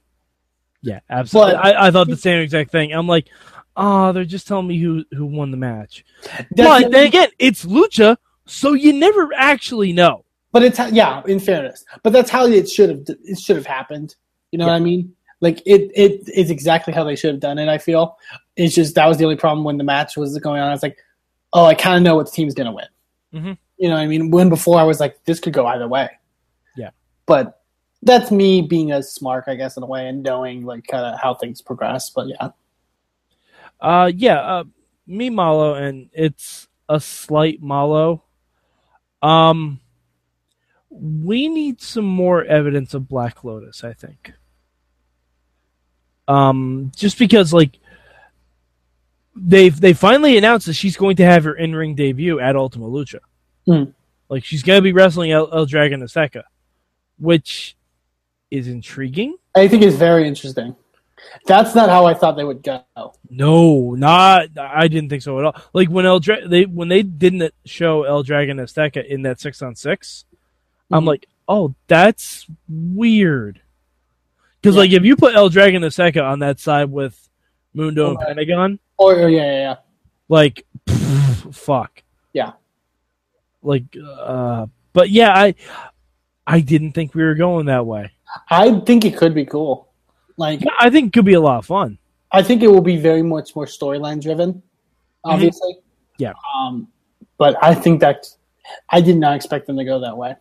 Yeah, 0.82 1.00
absolutely. 1.10 1.52
But- 1.54 1.64
I, 1.76 1.88
I 1.88 1.90
thought 1.90 2.08
the 2.08 2.16
same 2.16 2.40
exact 2.40 2.70
thing. 2.72 2.92
I'm 2.92 3.06
like, 3.08 3.28
oh, 3.76 4.12
they're 4.12 4.24
just 4.24 4.48
telling 4.48 4.66
me 4.66 4.78
who 4.80 5.04
who 5.12 5.26
won 5.26 5.50
the 5.52 5.56
match. 5.56 6.04
But 6.56 6.90
then 6.90 7.06
again, 7.06 7.28
it's 7.38 7.64
lucha, 7.64 8.16
so 8.48 8.72
you 8.72 8.92
never 8.92 9.30
actually 9.36 9.92
know. 9.92 10.24
But 10.50 10.62
it's 10.62 10.78
yeah, 10.92 11.22
in 11.26 11.38
fairness, 11.38 11.84
but 12.02 12.12
that's 12.12 12.30
how 12.30 12.46
it 12.46 12.68
should 12.68 12.90
have 12.90 13.04
it 13.24 13.38
should 13.38 13.56
have 13.56 13.66
happened. 13.66 14.14
You 14.50 14.58
know 14.58 14.66
what 14.66 14.74
I 14.74 14.80
mean? 14.80 15.14
Like 15.40 15.60
it 15.66 15.92
it 15.94 16.28
is 16.28 16.50
exactly 16.50 16.92
how 16.92 17.04
they 17.04 17.14
should 17.14 17.30
have 17.30 17.40
done 17.40 17.58
it. 17.58 17.68
I 17.68 17.78
feel 17.78 18.16
it's 18.56 18.74
just 18.74 18.94
that 18.94 19.06
was 19.06 19.18
the 19.18 19.24
only 19.24 19.36
problem 19.36 19.62
when 19.64 19.76
the 19.76 19.84
match 19.84 20.16
was 20.16 20.36
going 20.38 20.60
on. 20.60 20.68
I 20.68 20.72
was 20.72 20.82
like, 20.82 20.98
oh, 21.52 21.66
I 21.66 21.74
kind 21.74 21.96
of 21.96 22.02
know 22.02 22.16
what 22.16 22.26
the 22.26 22.32
team's 22.32 22.54
gonna 22.54 22.72
win. 22.72 22.86
Mhm. 23.34 23.58
You 23.76 23.88
know 23.88 23.94
what 23.94 24.00
I 24.00 24.06
mean? 24.06 24.30
When 24.30 24.48
before 24.48 24.80
I 24.80 24.84
was 24.84 24.98
like, 25.00 25.22
this 25.24 25.38
could 25.38 25.52
go 25.52 25.66
either 25.66 25.86
way. 25.86 26.08
Yeah. 26.76 26.90
But 27.26 27.60
that's 28.02 28.30
me 28.30 28.62
being 28.62 28.90
a 28.92 29.02
smart, 29.02 29.44
I 29.46 29.54
guess, 29.54 29.76
in 29.76 29.82
a 29.82 29.86
way, 29.86 30.08
and 30.08 30.22
knowing 30.22 30.64
like 30.64 30.86
kind 30.86 31.04
of 31.04 31.20
how 31.20 31.34
things 31.34 31.60
progress. 31.60 32.10
But 32.10 32.28
yeah, 32.28 32.48
Uh, 33.80 34.10
yeah, 34.14 34.40
uh, 34.40 34.64
me 35.06 35.30
Malo, 35.30 35.74
and 35.74 36.08
it's 36.12 36.68
a 36.88 36.98
slight 36.98 37.62
Malo. 37.62 38.24
Um, 39.22 39.80
we 40.90 41.48
need 41.48 41.80
some 41.80 42.04
more 42.04 42.44
evidence 42.44 42.94
of 42.94 43.08
Black 43.08 43.44
Lotus. 43.44 43.84
I 43.84 43.92
think. 43.92 44.32
Um, 46.26 46.92
just 46.94 47.18
because 47.18 47.52
like 47.52 47.78
they've 49.34 49.78
they 49.78 49.92
finally 49.92 50.36
announced 50.36 50.66
that 50.66 50.74
she's 50.74 50.96
going 50.96 51.16
to 51.16 51.24
have 51.24 51.44
her 51.44 51.54
in 51.54 51.74
ring 51.74 51.94
debut 51.94 52.40
at 52.40 52.56
Ultima 52.56 52.86
Lucha. 52.86 53.20
Hmm. 53.66 53.84
Like 54.28 54.44
she's 54.44 54.62
going 54.62 54.78
to 54.78 54.82
be 54.82 54.92
wrestling 54.92 55.32
El, 55.32 55.52
El 55.52 55.66
Dragon 55.66 56.00
Azteca, 56.00 56.42
which 57.18 57.76
is 58.50 58.68
intriguing. 58.68 59.36
I 59.54 59.68
think 59.68 59.82
it's 59.82 59.96
very 59.96 60.26
interesting. 60.28 60.76
That's 61.46 61.74
not 61.74 61.88
how 61.88 62.06
I 62.06 62.14
thought 62.14 62.36
they 62.36 62.44
would 62.44 62.62
go. 62.62 62.82
No, 63.30 63.94
not. 63.94 64.48
I 64.58 64.88
didn't 64.88 65.10
think 65.10 65.22
so 65.22 65.38
at 65.38 65.44
all. 65.44 65.56
Like 65.72 65.88
when 65.88 66.06
El 66.06 66.20
Dra- 66.20 66.46
they 66.46 66.64
when 66.64 66.88
they 66.88 67.02
didn't 67.02 67.52
show 67.64 68.04
El 68.04 68.22
Dragon 68.22 68.58
Azteca 68.58 69.04
in 69.06 69.22
that 69.22 69.40
six 69.40 69.60
on 69.62 69.74
6 69.74 70.24
I'm 70.90 71.04
Mhm. 71.04 71.06
like, 71.08 71.26
oh, 71.48 71.74
that's 71.86 72.46
weird. 72.68 73.60
Because 74.60 74.74
Yeah. 74.74 74.80
like 74.80 74.92
if 74.92 75.04
you 75.04 75.16
put 75.16 75.34
El 75.34 75.48
Dragon 75.50 75.82
Azteca 75.82 76.22
on 76.22 76.38
that 76.40 76.60
side 76.60 76.90
with 76.90 77.28
Mundo 77.74 78.10
and 78.10 78.18
Pentagon, 78.18 78.78
Or, 78.96 79.14
or 79.14 79.28
yeah, 79.28 79.42
yeah, 79.44 79.52
yeah. 79.60 79.74
like, 80.28 80.64
pff, 80.86 81.54
fuck. 81.54 82.02
Yeah. 82.32 82.52
Like, 83.62 83.84
uh, 84.18 84.66
but 84.92 85.10
yeah, 85.10 85.32
I, 85.36 85.54
I 86.46 86.60
didn't 86.60 86.92
think 86.92 87.14
we 87.14 87.22
were 87.22 87.34
going 87.34 87.66
that 87.66 87.84
way. 87.86 88.12
I 88.50 88.80
think 88.80 89.04
it 89.04 89.16
could 89.16 89.34
be 89.34 89.44
cool. 89.44 89.87
Like 90.38 90.62
I 90.78 90.88
think 90.88 91.08
it 91.08 91.12
could 91.12 91.24
be 91.26 91.34
a 91.34 91.40
lot 91.40 91.58
of 91.58 91.66
fun. 91.66 91.98
I 92.32 92.42
think 92.42 92.62
it 92.62 92.68
will 92.68 92.80
be 92.80 92.96
very 92.96 93.22
much 93.22 93.54
more 93.54 93.66
storyline 93.66 94.22
driven, 94.22 94.62
obviously. 95.24 95.76
Yeah. 96.18 96.32
Um, 96.56 96.88
but 97.38 97.56
I 97.62 97.74
think 97.74 98.00
that 98.00 98.26
I 98.88 99.00
did 99.00 99.16
not 99.16 99.34
expect 99.36 99.66
them 99.66 99.76
to 99.76 99.84
go 99.84 100.00
that 100.00 100.16
way. 100.16 100.36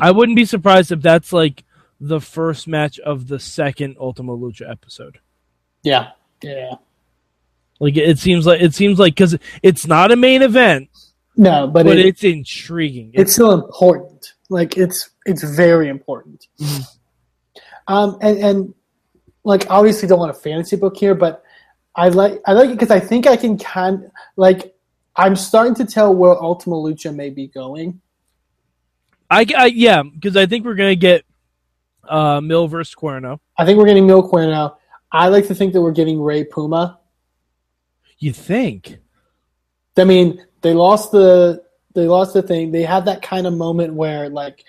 I 0.00 0.10
wouldn't 0.10 0.36
be 0.36 0.44
surprised 0.44 0.92
if 0.92 1.00
that's 1.02 1.32
like 1.32 1.64
the 2.00 2.20
first 2.20 2.66
match 2.68 2.98
of 3.00 3.28
the 3.28 3.38
second 3.38 3.96
Ultima 4.00 4.36
Lucha 4.36 4.70
episode. 4.70 5.18
Yeah. 5.82 6.10
Yeah. 6.42 6.74
Like 7.80 7.96
it 7.96 8.18
seems 8.18 8.46
like 8.46 8.60
it 8.60 8.74
seems 8.74 8.98
like 8.98 9.14
because 9.14 9.36
it's 9.62 9.86
not 9.86 10.10
a 10.10 10.16
main 10.16 10.42
event, 10.42 10.88
No, 11.36 11.66
but, 11.68 11.86
but 11.86 11.98
it, 11.98 12.06
it's 12.06 12.24
intriguing. 12.24 13.10
it's 13.14 13.32
still 13.32 13.52
important. 13.52 14.34
Like 14.48 14.76
it's 14.76 15.10
it's 15.26 15.42
very 15.44 15.88
important. 15.88 16.46
Mm-hmm. 16.60 16.82
Um, 17.92 18.18
and 18.20 18.38
and 18.38 18.74
like 19.44 19.70
obviously 19.70 20.08
don't 20.08 20.18
want 20.18 20.30
a 20.30 20.34
fantasy 20.34 20.76
book 20.76 20.96
here, 20.96 21.14
but 21.14 21.44
I 21.94 22.08
like 22.08 22.40
I 22.46 22.52
like 22.52 22.70
it 22.70 22.74
because 22.74 22.90
I 22.90 23.00
think 23.00 23.26
I 23.26 23.36
can 23.36 23.58
kind 23.58 24.10
like 24.36 24.74
I'm 25.16 25.34
starting 25.34 25.74
to 25.76 25.84
tell 25.84 26.14
where 26.14 26.40
Ultima 26.40 26.76
Lucha 26.76 27.14
may 27.14 27.30
be 27.30 27.48
going. 27.48 28.00
I, 29.30 29.44
I 29.56 29.66
yeah, 29.66 30.02
because 30.02 30.36
I 30.36 30.46
think 30.46 30.64
we're 30.64 30.74
gonna 30.74 30.94
get 30.96 31.24
uh 32.08 32.40
Mil 32.40 32.68
versus 32.68 32.94
Cuerno. 32.94 33.40
I 33.56 33.64
think 33.64 33.78
we're 33.78 33.86
getting 33.86 34.06
Mil 34.06 34.28
Cuerno. 34.28 34.76
I 35.10 35.28
like 35.28 35.46
to 35.48 35.54
think 35.54 35.72
that 35.72 35.80
we're 35.80 35.92
getting 35.92 36.20
Rey 36.20 36.44
Puma. 36.44 36.98
You 38.18 38.32
think? 38.32 38.98
I 39.96 40.04
mean, 40.04 40.44
they 40.60 40.74
lost 40.74 41.12
the 41.12 41.64
they 41.94 42.06
lost 42.06 42.34
the 42.34 42.42
thing. 42.42 42.70
They 42.70 42.82
had 42.82 43.06
that 43.06 43.22
kind 43.22 43.46
of 43.46 43.54
moment 43.54 43.94
where 43.94 44.28
like 44.28 44.64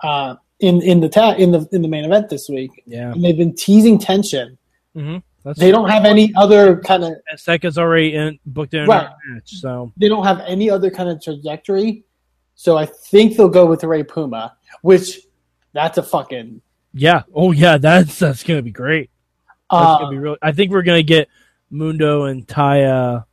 uh 0.00 0.36
in 0.60 0.80
in 0.82 1.00
the 1.00 1.08
ta- 1.08 1.34
in 1.34 1.52
the 1.52 1.68
in 1.72 1.82
the 1.82 1.88
main 1.88 2.04
event 2.04 2.28
this 2.28 2.48
week, 2.48 2.70
Yeah. 2.86 3.12
and 3.12 3.22
they've 3.22 3.36
been 3.36 3.54
teasing 3.54 3.98
tension. 3.98 4.56
Mm-hmm. 4.96 5.18
That's 5.44 5.58
They 5.60 5.70
don't 5.70 5.88
have 5.88 6.04
any 6.04 6.32
other 6.34 6.78
kind 6.80 7.04
of 7.04 7.12
Azteca's 7.32 7.78
already 7.78 8.14
in, 8.14 8.38
booked 8.46 8.74
in 8.74 8.86
Right. 8.86 9.08
match, 9.28 9.50
so 9.50 9.92
they 9.96 10.08
don't 10.08 10.24
have 10.24 10.40
any 10.40 10.68
other 10.70 10.90
kind 10.90 11.08
of 11.08 11.22
trajectory. 11.22 12.04
So 12.56 12.76
I 12.76 12.86
think 12.86 13.36
they'll 13.36 13.48
go 13.48 13.66
with 13.66 13.84
Rey 13.84 14.02
Puma, 14.02 14.56
which 14.82 15.20
that's 15.72 15.98
a 15.98 16.02
fucking 16.02 16.62
yeah. 16.94 17.22
Oh 17.34 17.52
yeah, 17.52 17.76
that's 17.78 18.18
that's 18.18 18.42
gonna 18.42 18.62
be 18.62 18.70
great. 18.70 19.10
That's 19.70 19.84
uh, 19.84 19.98
gonna 19.98 20.10
be 20.10 20.18
really. 20.18 20.38
I 20.42 20.52
think 20.52 20.72
we're 20.72 20.82
gonna 20.82 21.02
get 21.02 21.28
Mundo 21.70 22.24
and 22.24 22.46
Taya 22.46 23.24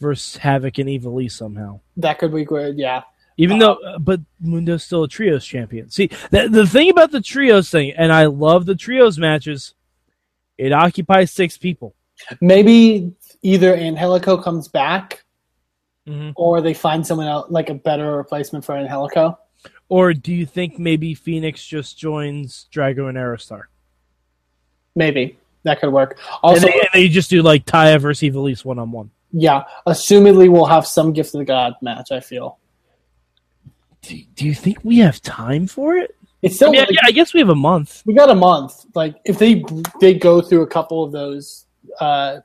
versus 0.00 0.36
Havoc 0.36 0.76
and 0.78 0.88
Ivelisse 0.90 1.32
somehow. 1.32 1.80
that 1.96 2.18
could 2.18 2.34
be 2.34 2.44
good. 2.44 2.76
Yeah, 2.78 3.02
Even 3.38 3.58
though, 3.58 3.74
uh, 3.74 3.98
but 3.98 4.20
Mundo's 4.42 4.82
still 4.84 5.04
a 5.04 5.08
trios 5.08 5.44
champion. 5.44 5.90
See, 5.90 6.08
the, 6.30 6.48
the 6.48 6.66
thing 6.66 6.88
about 6.90 7.10
the 7.10 7.20
trios 7.20 7.68
thing, 7.70 7.92
and 7.96 8.10
I 8.12 8.26
love 8.26 8.64
the 8.64 8.74
trios 8.74 9.18
matches, 9.18 9.74
it 10.56 10.72
occupies 10.72 11.30
six 11.32 11.58
people. 11.58 11.94
maybe 12.40 13.12
either 13.42 13.74
Angelico 13.74 14.36
comes 14.38 14.68
back 14.68 15.22
Mhm. 16.08 16.32
or 16.36 16.60
they 16.62 16.72
find 16.72 17.04
someone 17.06 17.26
else 17.26 17.50
like 17.50 17.68
a 17.68 17.74
better 17.74 18.16
replacement 18.16 18.64
for 18.64 18.76
Angelico. 18.76 19.38
Or 19.88 20.14
do 20.14 20.32
you 20.32 20.46
think 20.46 20.78
maybe 20.78 21.14
Phoenix 21.14 21.66
just 21.66 21.98
joins 21.98 22.66
Drago 22.72 23.08
and 23.08 23.18
Aerostar? 23.18 23.64
Maybe 24.94 25.36
that 25.64 25.80
could 25.80 25.92
work. 25.92 26.12
And 26.18 26.38
Also, 26.42 26.66
they, 26.68 26.72
and 26.72 26.88
they 26.94 27.08
just 27.08 27.28
do 27.28 27.42
like 27.42 27.66
Taya 27.66 28.00
versus 28.00 28.28
Ivelisse 28.30 28.64
one 28.64 28.78
on 28.78 28.92
one. 28.92 29.10
yeah, 29.32 29.64
assumedly 29.86 30.48
we'll 30.50 30.64
have 30.66 30.86
some 30.86 31.12
gift 31.12 31.34
of 31.34 31.40
the 31.40 31.44
god 31.44 31.74
match. 31.82 32.10
I 32.12 32.20
feel 32.20 32.58
Do, 34.06 34.16
do 34.34 34.46
you 34.46 34.54
think 34.54 34.78
we 34.84 34.98
have 34.98 35.20
time 35.20 35.66
for 35.66 35.96
it? 35.96 36.16
it's 36.42 36.56
still 36.56 36.68
I, 36.68 36.72
mean, 36.72 36.80
like, 36.82 36.90
yeah, 36.90 37.00
I 37.04 37.10
guess 37.10 37.34
we 37.34 37.40
have 37.40 37.48
a 37.48 37.54
month. 37.54 38.02
we 38.06 38.14
got 38.14 38.30
a 38.30 38.34
month. 38.34 38.86
Like 38.94 39.16
if 39.24 39.38
they 39.38 39.64
they 40.00 40.14
go 40.14 40.40
through 40.40 40.62
a 40.62 40.66
couple 40.66 41.02
of 41.02 41.12
those 41.12 41.66
uh, 42.00 42.40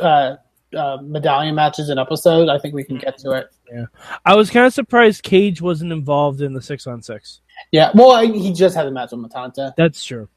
uh, 0.00 0.36
uh, 0.76 0.98
medallion 1.02 1.54
matches 1.54 1.88
an 1.88 1.98
episode, 1.98 2.48
I 2.48 2.58
think 2.58 2.74
we 2.74 2.84
can 2.84 2.98
get 2.98 3.18
to 3.18 3.32
it. 3.32 3.48
Yeah, 3.72 3.86
I 4.24 4.36
was 4.36 4.50
kind 4.50 4.66
of 4.66 4.72
surprised 4.72 5.22
Cage 5.22 5.60
wasn't 5.60 5.92
involved 5.92 6.40
in 6.40 6.52
the 6.52 6.62
six 6.62 6.86
on 6.86 7.02
six. 7.02 7.40
Yeah, 7.72 7.90
well, 7.94 8.12
I, 8.12 8.26
he 8.26 8.52
just 8.52 8.76
had 8.76 8.86
a 8.86 8.90
match 8.90 9.10
with 9.12 9.20
Matanza. 9.20 9.74
That's 9.76 10.04
true. 10.04 10.28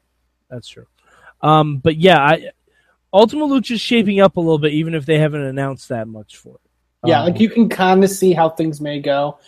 That's 0.48 0.66
true. 0.66 0.86
Um, 1.42 1.78
but 1.78 1.96
yeah, 1.96 2.18
I 2.18 2.50
Ultima 3.12 3.46
Lucha 3.46 3.72
is 3.72 3.80
shaping 3.80 4.20
up 4.20 4.36
a 4.36 4.40
little 4.40 4.58
bit, 4.58 4.72
even 4.72 4.94
if 4.94 5.06
they 5.06 5.18
haven't 5.18 5.42
announced 5.42 5.88
that 5.90 6.08
much 6.08 6.36
for 6.36 6.56
it. 6.56 6.60
Yeah, 7.08 7.20
Um, 7.20 7.26
like 7.26 7.40
you 7.40 7.48
can 7.48 7.68
kind 7.68 8.04
of 8.04 8.10
see 8.10 8.32
how 8.32 8.48
things 8.48 8.80
may 8.80 9.00
go. 9.00 9.38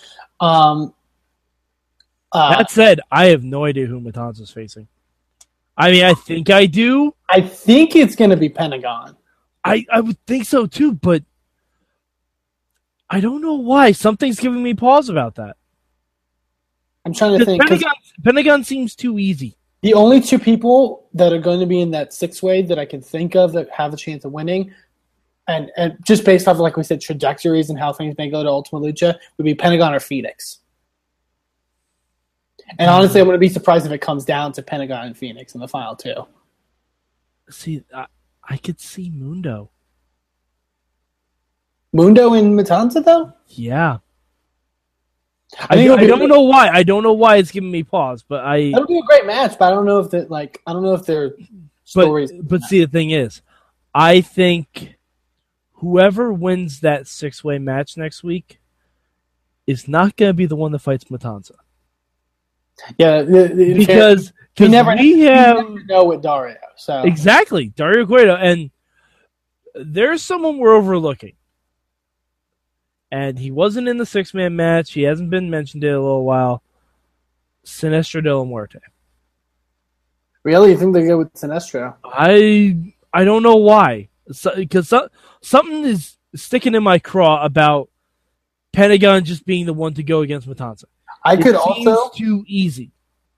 Um, 0.42 0.92
uh, 2.32 2.56
that 2.56 2.70
said, 2.70 3.00
I 3.10 3.26
have 3.26 3.44
no 3.44 3.64
idea 3.64 3.86
who 3.86 4.00
Matanza's 4.00 4.40
is 4.40 4.50
facing. 4.50 4.88
I 5.76 5.90
mean, 5.92 6.04
I 6.04 6.14
think 6.14 6.50
I 6.50 6.66
do. 6.66 7.14
I 7.30 7.40
think 7.40 7.94
it's 7.94 8.16
going 8.16 8.30
to 8.30 8.36
be 8.36 8.48
Pentagon. 8.48 9.16
I, 9.64 9.86
I 9.90 10.00
would 10.00 10.18
think 10.26 10.44
so 10.46 10.66
too, 10.66 10.92
but 10.92 11.22
I 13.08 13.20
don't 13.20 13.40
know 13.40 13.54
why. 13.54 13.92
Something's 13.92 14.40
giving 14.40 14.62
me 14.62 14.74
pause 14.74 15.08
about 15.08 15.36
that. 15.36 15.56
I'm 17.04 17.14
trying 17.14 17.38
to 17.38 17.44
think. 17.44 17.62
Pentagon, 17.62 17.92
Pentagon 18.24 18.64
seems 18.64 18.96
too 18.96 19.18
easy. 19.18 19.56
the 19.82 19.94
only 19.94 20.20
two 20.20 20.38
people 20.38 21.08
that 21.14 21.32
are 21.32 21.38
going 21.38 21.60
to 21.60 21.66
be 21.66 21.80
in 21.80 21.90
that 21.92 22.12
six 22.12 22.42
way 22.42 22.62
that 22.62 22.78
I 22.78 22.84
can 22.84 23.00
think 23.00 23.36
of 23.36 23.52
that 23.52 23.68
have 23.70 23.92
a 23.92 23.96
chance 23.96 24.24
of 24.24 24.32
winning, 24.32 24.72
and 25.52 25.70
and 25.76 25.96
just 26.04 26.24
based 26.24 26.48
off, 26.48 26.58
like 26.58 26.76
we 26.76 26.82
said, 26.82 27.00
trajectories 27.00 27.70
and 27.70 27.78
how 27.78 27.92
things 27.92 28.16
may 28.18 28.28
go 28.28 28.42
to 28.42 28.48
Ultima 28.48 28.80
Lucha, 28.80 29.16
would 29.36 29.44
be 29.44 29.54
Pentagon 29.54 29.94
or 29.94 30.00
Phoenix. 30.00 30.58
And 32.78 32.88
mm-hmm. 32.88 32.88
honestly, 32.88 33.20
I'm 33.20 33.26
going 33.26 33.34
to 33.34 33.38
be 33.38 33.48
surprised 33.48 33.86
if 33.86 33.92
it 33.92 34.00
comes 34.00 34.24
down 34.24 34.52
to 34.52 34.62
Pentagon 34.62 35.06
and 35.06 35.16
Phoenix 35.16 35.54
in 35.54 35.60
the 35.60 35.68
final 35.68 35.94
two. 35.94 36.26
See, 37.50 37.84
I, 37.94 38.06
I 38.42 38.56
could 38.56 38.80
see 38.80 39.10
Mundo. 39.10 39.70
Mundo 41.92 42.32
and 42.32 42.58
Matanza, 42.58 43.04
though? 43.04 43.32
Yeah. 43.48 43.98
I 45.58 45.88
I, 45.88 45.94
I 45.94 46.06
don't 46.06 46.28
know 46.30 46.40
why. 46.40 46.68
I 46.68 46.82
don't 46.82 47.02
know 47.02 47.12
why 47.12 47.36
it's 47.36 47.50
giving 47.50 47.70
me 47.70 47.82
pause, 47.82 48.24
but 48.26 48.42
I. 48.42 48.70
That'll 48.70 48.86
be 48.86 48.98
a 48.98 49.02
great 49.02 49.26
match, 49.26 49.58
but 49.58 49.66
I 49.66 49.70
don't 49.70 49.84
know 49.84 49.98
if 49.98 50.10
that 50.10 50.30
like 50.30 50.62
I 50.66 50.72
don't 50.72 50.82
know 50.82 50.94
if 50.94 51.04
their 51.04 51.36
stories. 51.84 52.32
But 52.32 52.48
but 52.48 52.62
see, 52.62 52.82
the 52.82 52.90
thing 52.90 53.10
is, 53.10 53.42
I 53.94 54.22
think 54.22 54.96
whoever 55.82 56.32
wins 56.32 56.80
that 56.80 57.06
six 57.06 57.44
way 57.44 57.58
match 57.58 57.98
next 57.98 58.24
week 58.24 58.58
is 59.66 59.86
not 59.86 60.16
going 60.16 60.30
to 60.30 60.34
be 60.34 60.46
the 60.46 60.56
one 60.56 60.72
that 60.72 60.78
fights 60.78 61.04
Matanza 61.04 61.52
yeah, 62.98 63.22
the, 63.22 63.48
the, 63.48 63.74
because 63.74 64.32
you 64.58 64.68
never, 64.68 64.94
we 64.96 65.20
have 65.20 65.56
never 65.56 65.84
know 65.84 66.04
with 66.04 66.22
Dario. 66.22 66.56
So 66.76 67.02
exactly 67.02 67.68
Dario 67.68 68.06
Cueto, 68.06 68.36
and 68.36 68.70
there's 69.74 70.22
someone 70.22 70.58
we're 70.58 70.74
overlooking. 70.74 71.34
And 73.10 73.38
he 73.38 73.50
wasn't 73.50 73.88
in 73.88 73.98
the 73.98 74.06
six 74.06 74.32
man 74.32 74.56
match. 74.56 74.92
He 74.92 75.02
hasn't 75.02 75.28
been 75.28 75.50
mentioned 75.50 75.84
in 75.84 75.92
a 75.92 76.00
little 76.00 76.24
while. 76.24 76.62
Sinestro 77.64 78.24
de 78.24 78.36
la 78.36 78.44
Muerte. 78.44 78.78
really, 80.42 80.70
you 80.70 80.78
think 80.78 80.94
they 80.94 81.06
go 81.06 81.18
with 81.18 81.32
Sinestro? 81.34 81.94
I 82.04 82.92
I 83.12 83.24
don't 83.24 83.42
know 83.42 83.56
why. 83.56 84.08
Because 84.26 84.88
so, 84.88 85.08
something 85.42 85.84
is 85.84 86.16
sticking 86.34 86.74
in 86.74 86.82
my 86.82 86.98
craw 86.98 87.44
about 87.44 87.90
Pentagon 88.72 89.24
just 89.24 89.44
being 89.44 89.66
the 89.66 89.74
one 89.74 89.94
to 89.94 90.02
go 90.02 90.20
against 90.20 90.48
Matanza. 90.48 90.84
I 91.24 91.34
It 91.34 91.42
could 91.42 91.56
seems 91.56 91.86
also 91.86 92.10
too 92.16 92.44
easy. 92.46 92.92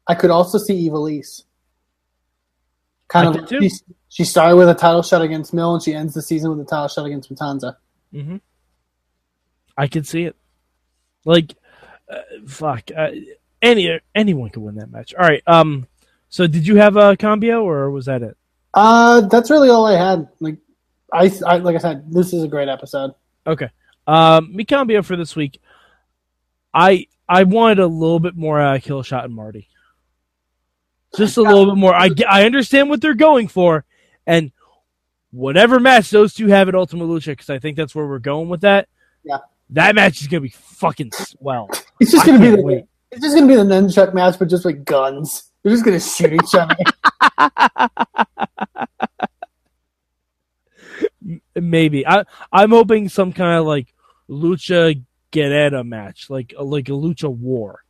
I 0.07 0.15
could 0.15 0.31
also 0.31 0.59
see 0.59 0.89
Ivelisse. 0.89 1.43
Kind 3.09 3.37
I 3.37 3.41
of, 3.41 3.49
she, 3.49 3.71
she 4.09 4.25
started 4.25 4.57
with 4.57 4.69
a 4.69 4.75
title 4.75 5.03
shot 5.03 5.23
against 5.23 5.53
Mil, 5.53 5.75
and 5.75 5.83
she 5.83 5.95
ends 5.95 6.15
the 6.15 6.23
season 6.23 6.51
with 6.51 6.61
a 6.61 6.65
title 6.69 6.89
shot 6.89 7.07
against 7.07 7.33
Matanza. 7.33 7.77
hmm 8.13 8.37
I 9.77 9.89
could 9.89 10.07
see 10.07 10.23
it. 10.23 10.37
Like, 11.25 11.57
uh, 12.09 12.21
fuck. 12.47 12.91
Uh, 12.97 13.11
any 13.61 13.99
anyone 14.15 14.51
could 14.51 14.63
win 14.63 14.77
that 14.77 14.91
match. 14.91 15.15
All 15.15 15.27
right. 15.27 15.43
Um. 15.47 15.87
So 16.29 16.47
did 16.47 16.67
you 16.67 16.77
have 16.77 16.97
a 16.97 17.17
combio 17.17 17.63
or 17.63 17.91
was 17.91 18.07
that 18.07 18.23
it? 18.23 18.37
Uh, 18.73 19.23
that's 19.23 19.51
really 19.51 19.69
all 19.69 19.87
I 19.87 19.97
had. 19.97 20.29
Like, 20.41 20.59
I, 21.15 21.31
I 21.47 21.57
like 21.59 21.77
I 21.77 21.79
said, 21.79 22.13
this 22.13 22.33
is 22.33 22.43
a 22.43 22.49
great 22.49 22.69
episode. 22.69 23.15
Okay. 23.47 23.71
Um. 24.07 24.55
Me 24.55 24.65
combio 24.65 25.05
for 25.05 25.17
this 25.17 25.35
week. 25.35 25.61
I 26.75 27.07
I 27.29 27.45
wanted 27.45 27.79
a 27.79 27.87
little 27.87 28.21
bit 28.21 28.37
more 28.37 28.61
uh, 28.61 28.79
Killshot 28.79 29.25
and 29.25 29.35
Marty. 29.35 29.69
Just 31.17 31.37
a 31.37 31.43
little 31.43 31.67
bit 31.67 31.77
more. 31.77 31.95
I 31.95 32.11
I 32.29 32.45
understand 32.45 32.91
what 32.91 33.01
they're 33.01 33.15
going 33.15 33.49
for, 33.49 33.85
and 34.27 34.51
whatever 35.31 35.81
match 35.81 36.11
those 36.11 36.35
two 36.35 36.49
have 36.49 36.69
at 36.69 36.75
Ultima 36.75 37.05
Lucha, 37.05 37.29
because 37.29 37.49
I 37.51 37.59
think 37.59 37.77
that's 37.77 37.95
where 37.95 38.07
we're 38.07 38.19
going 38.19 38.49
with 38.49 38.63
that. 38.63 38.89
Yeah. 39.25 39.39
That 39.71 39.95
match 39.95 40.21
is 40.21 40.27
gonna 40.27 40.41
be 40.43 40.49
fucking 40.51 41.13
swell. 41.13 41.71
It's 42.01 42.11
just 42.11 42.25
I 42.25 42.33
gonna 42.33 42.41
be 42.41 42.51
the 42.57 42.63
wait. 42.63 42.85
it's 43.13 43.23
just 43.23 43.35
gonna 43.35 43.47
be 43.47 43.55
the 43.55 43.63
nunchuck 43.63 44.13
match, 44.13 44.39
but 44.39 44.49
just 44.49 44.65
with 44.65 44.85
guns. 44.85 45.51
They're 45.63 45.73
just 45.73 45.85
gonna 45.85 46.01
shoot 46.01 46.33
each 46.33 46.55
other. 46.55 46.77
Maybe 51.55 52.07
I 52.07 52.25
I'm 52.53 52.71
hoping 52.71 53.09
some 53.09 53.33
kind 53.33 53.59
of 53.59 53.67
like 53.67 53.95
lucha 54.29 55.03
guerrera 55.33 55.87
match, 55.87 56.31
like 56.31 56.55
a, 56.57 56.65
like 56.65 56.89
a 56.89 56.93
lucha 56.93 57.29
war, 57.29 57.85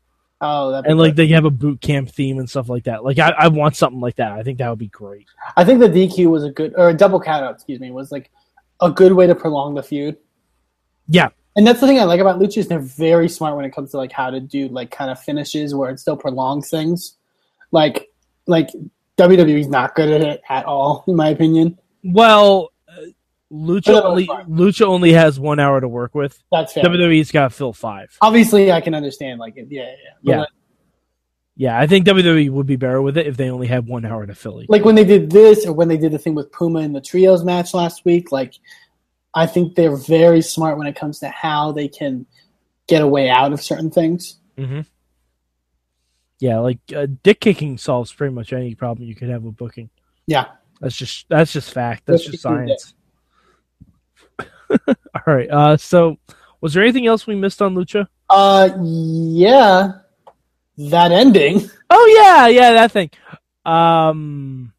Oh, 0.47 0.83
and 0.85 0.99
like 0.99 1.15
they 1.15 1.29
have 1.29 1.47
a 1.47 1.51
boot 1.51 1.81
camp 1.81 2.11
theme 2.11 2.39
and 2.39 2.51
stuff 2.51 2.69
like 2.69 2.85
that. 2.85 3.03
Like 3.03 3.19
I, 3.19 3.31
I 3.31 3.49
want 3.49 3.77
something 3.77 4.01
like 4.01 4.17
that. 4.17 4.33
I 4.33 4.43
think 4.43 4.59
that 4.59 4.69
would 4.69 4.79
be 4.79 4.89
great. 4.89 5.27
I 5.57 5.65
think 5.65 5.81
the 5.81 5.89
DQ 5.89 6.27
was 6.27 6.45
a 6.45 6.51
good 6.51 6.75
or 6.77 6.91
a 6.91 6.95
double 6.95 7.19
count 7.19 7.45
out, 7.45 7.55
excuse 7.55 7.81
me, 7.81 7.91
was 7.91 8.13
like 8.13 8.31
a 8.83 8.91
good 8.91 9.13
way 9.13 9.27
to 9.27 9.35
prolong 9.35 9.75
the 9.75 9.83
feud. 9.83 10.19
Yeah, 11.07 11.29
And 11.57 11.67
that's 11.67 11.81
the 11.81 11.87
thing 11.87 11.99
I 11.99 12.05
like 12.05 12.21
about 12.21 12.39
Lucha 12.39 12.59
is 12.59 12.69
they're 12.69 12.79
very 12.79 13.29
smart 13.29 13.57
when 13.57 13.65
it 13.65 13.75
comes 13.75 13.91
to 13.93 13.97
like 13.97 14.13
how 14.13 14.29
to 14.29 14.41
do 14.41 14.69
like 14.69 14.91
kind 14.91 15.11
of 15.11 15.19
finishes 15.19 15.75
where 15.75 15.91
it 15.91 15.99
still 15.99 16.17
prolongs 16.17 16.69
things. 16.69 17.17
Like 17.71 18.11
like 18.47 18.69
WWE's 19.17 19.69
not 19.69 19.95
good 19.95 20.11
at 20.11 20.21
it 20.21 20.43
at 20.49 20.67
all, 20.67 21.05
in 21.07 21.17
my 21.17 21.29
opinion. 21.29 21.79
Well, 22.03 22.65
uh, 22.65 22.74
lucha 23.55 24.03
only 24.03 24.27
lucha 24.27 24.83
only 24.83 25.13
has 25.13 25.39
one 25.39 25.59
hour 25.61 25.81
to 25.81 25.89
work 25.89 26.15
with. 26.15 26.43
That's 26.51 26.73
fair. 26.73 26.85
WWE's 26.85 27.31
got 27.31 27.45
to 27.45 27.51
fill 27.51 27.73
five. 27.73 28.17
Obviously, 28.21 28.73
I 28.73 28.81
can 28.81 28.95
understand 28.95 29.39
like. 29.41 29.55
Yeah, 29.57 29.65
yeah. 29.69 29.81
yeah. 29.81 29.95
Yeah. 30.23 30.39
like- 30.41 30.49
Yeah, 31.57 31.79
I 31.79 31.87
think 31.87 32.07
WWE 32.07 32.51
would 32.51 32.67
be 32.67 32.77
better 32.77 33.01
with 33.01 33.17
it 33.17 33.27
if 33.27 33.37
they 33.37 33.49
only 33.51 33.69
had 33.69 33.87
one 33.87 34.05
hour 34.05 34.27
to 34.27 34.35
fill. 34.35 34.63
like 34.69 34.85
when 34.85 34.97
they 34.97 35.05
did 35.05 35.31
this 35.31 35.65
or 35.67 35.73
when 35.73 35.89
they 35.89 35.97
did 35.97 36.13
the 36.13 36.19
thing 36.19 36.35
with 36.35 36.51
Puma 36.51 36.81
in 36.81 36.93
the 36.93 37.01
trios 37.01 37.45
match 37.45 37.73
last 37.75 38.05
week, 38.05 38.33
like 38.33 38.55
I 39.35 39.47
think 39.47 39.75
they're 39.77 39.97
very 39.97 40.43
smart 40.43 40.79
when 40.79 40.87
it 40.87 40.97
comes 40.97 41.21
to 41.21 41.29
how 41.29 41.71
they 41.73 41.87
can 41.89 42.27
get 42.89 43.03
a 43.03 43.07
way 43.07 43.29
out 43.31 43.53
of 43.53 43.63
certain 43.63 43.91
things. 43.91 44.37
hmm 44.59 44.81
Yeah, 46.41 46.59
like 46.59 46.79
uh, 46.95 47.07
dick 47.23 47.41
kicking 47.41 47.79
solves 47.79 48.13
pretty 48.13 48.35
much 48.35 48.53
any 48.53 48.75
problem 48.75 49.07
you 49.09 49.15
could 49.15 49.29
have 49.29 49.43
with 49.43 49.57
booking. 49.57 49.91
Yeah. 50.27 50.47
That's 50.81 50.97
just 50.97 51.27
that's 51.29 51.53
just 51.53 51.71
fact. 51.73 52.03
That's 52.07 52.25
just 52.27 52.43
science. 52.43 52.95
All 54.89 55.23
right. 55.35 55.51
Uh, 55.51 55.77
so, 55.77 56.17
was 56.61 56.75
there 56.75 56.83
anything 56.83 57.07
else 57.07 57.27
we 57.27 57.35
missed 57.35 57.61
on 57.63 57.75
Lucha? 57.75 58.07
Uh 58.31 58.71
yeah. 58.81 59.93
That 60.79 61.13
ending. 61.13 61.71
Oh 61.97 62.21
yeah, 62.23 62.49
yeah, 62.49 62.73
that 62.73 62.91
thing. 62.91 63.11
Um. 63.65 64.73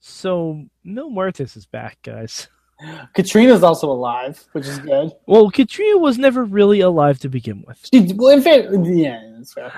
So 0.00 0.64
Mil 0.84 1.10
Muertes 1.10 1.56
is 1.56 1.64
back, 1.64 1.96
guys. 2.02 2.48
Catrina's 3.14 3.62
also 3.62 3.90
alive, 3.90 4.44
which 4.52 4.66
is 4.66 4.78
good. 4.80 5.12
Well, 5.26 5.50
Catrina 5.50 5.96
was 5.98 6.18
never 6.18 6.44
really 6.44 6.80
alive 6.80 7.18
to 7.20 7.28
begin 7.30 7.64
with. 7.66 7.80
She, 7.92 8.12
well, 8.14 8.30
in 8.36 8.42
fact, 8.42 8.68
yeah, 8.84 9.20
that's 9.36 9.54
fair. 9.54 9.72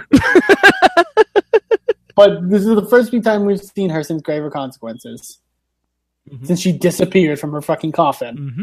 but 2.16 2.48
this 2.48 2.62
is 2.62 2.74
the 2.74 2.86
first 2.88 3.12
time 3.22 3.44
we've 3.44 3.60
seen 3.60 3.90
her 3.90 4.02
since 4.02 4.22
Graver 4.22 4.50
Consequences. 4.50 5.38
Mhm. 6.30 6.46
Since 6.46 6.60
she 6.60 6.72
disappeared 6.72 7.38
from 7.38 7.52
her 7.52 7.60
fucking 7.62 7.92
coffin. 7.92 8.36
hmm 8.56 8.62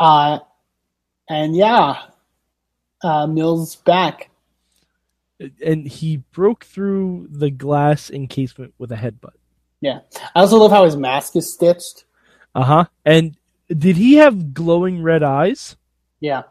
Uh, 0.00 0.38
and 1.28 1.54
yeah, 1.54 2.02
uh, 3.02 3.26
Mil's 3.26 3.76
back. 3.76 4.30
And 5.64 5.86
he 5.86 6.18
broke 6.32 6.64
through 6.64 7.28
the 7.30 7.50
glass 7.50 8.10
encasement 8.10 8.74
with 8.78 8.90
a 8.92 8.96
headbutt. 8.96 9.34
Yeah. 9.80 10.00
I 10.34 10.40
also 10.40 10.58
love 10.58 10.70
how 10.70 10.84
his 10.84 10.96
mask 10.96 11.36
is 11.36 11.52
stitched. 11.52 12.04
Uh 12.54 12.64
huh. 12.64 12.84
And 13.04 13.36
did 13.68 13.96
he 13.96 14.14
have 14.14 14.52
glowing 14.52 15.02
red 15.02 15.22
eyes? 15.22 15.76
Yeah. 16.18 16.42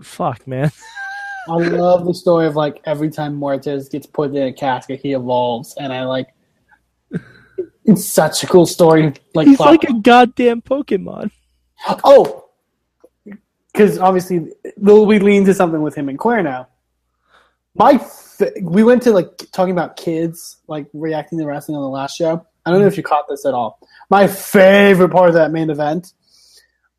Fuck, 0.00 0.46
man. 0.46 0.70
I 1.48 1.54
love 1.54 2.04
the 2.04 2.14
story 2.14 2.46
of 2.46 2.56
like 2.56 2.80
every 2.84 3.10
time 3.10 3.38
Muertes 3.38 3.90
gets 3.90 4.06
put 4.06 4.34
in 4.34 4.42
a 4.42 4.52
casket, 4.52 5.00
he 5.00 5.12
evolves, 5.14 5.74
and 5.78 5.92
I 5.92 6.04
like. 6.04 6.28
It's 7.84 8.04
such 8.04 8.44
a 8.44 8.46
cool 8.46 8.66
story. 8.66 9.14
Like, 9.34 9.46
He's 9.46 9.58
like 9.58 9.82
a 9.84 9.94
goddamn 9.94 10.60
Pokemon. 10.60 11.30
Oh, 12.04 12.44
because 13.72 13.98
obviously 13.98 14.50
we 14.76 15.18
lean 15.18 15.44
to 15.44 15.54
something 15.54 15.82
with 15.82 15.94
him 15.94 16.08
and 16.08 16.18
Claire 16.18 16.42
now. 16.42 16.68
My, 17.74 18.04
we 18.60 18.82
went 18.82 19.02
to 19.02 19.12
like 19.12 19.28
talking 19.52 19.70
about 19.72 19.96
kids 19.96 20.56
like 20.66 20.86
reacting 20.92 21.38
to 21.38 21.46
wrestling 21.46 21.76
on 21.76 21.82
the 21.82 21.88
last 21.88 22.16
show. 22.16 22.44
I 22.66 22.70
don't 22.70 22.80
know 22.80 22.86
if 22.86 22.96
you 22.96 23.02
caught 23.02 23.28
this 23.28 23.46
at 23.46 23.54
all. 23.54 23.78
My 24.10 24.26
favorite 24.26 25.10
part 25.10 25.28
of 25.28 25.34
that 25.34 25.52
main 25.52 25.70
event 25.70 26.12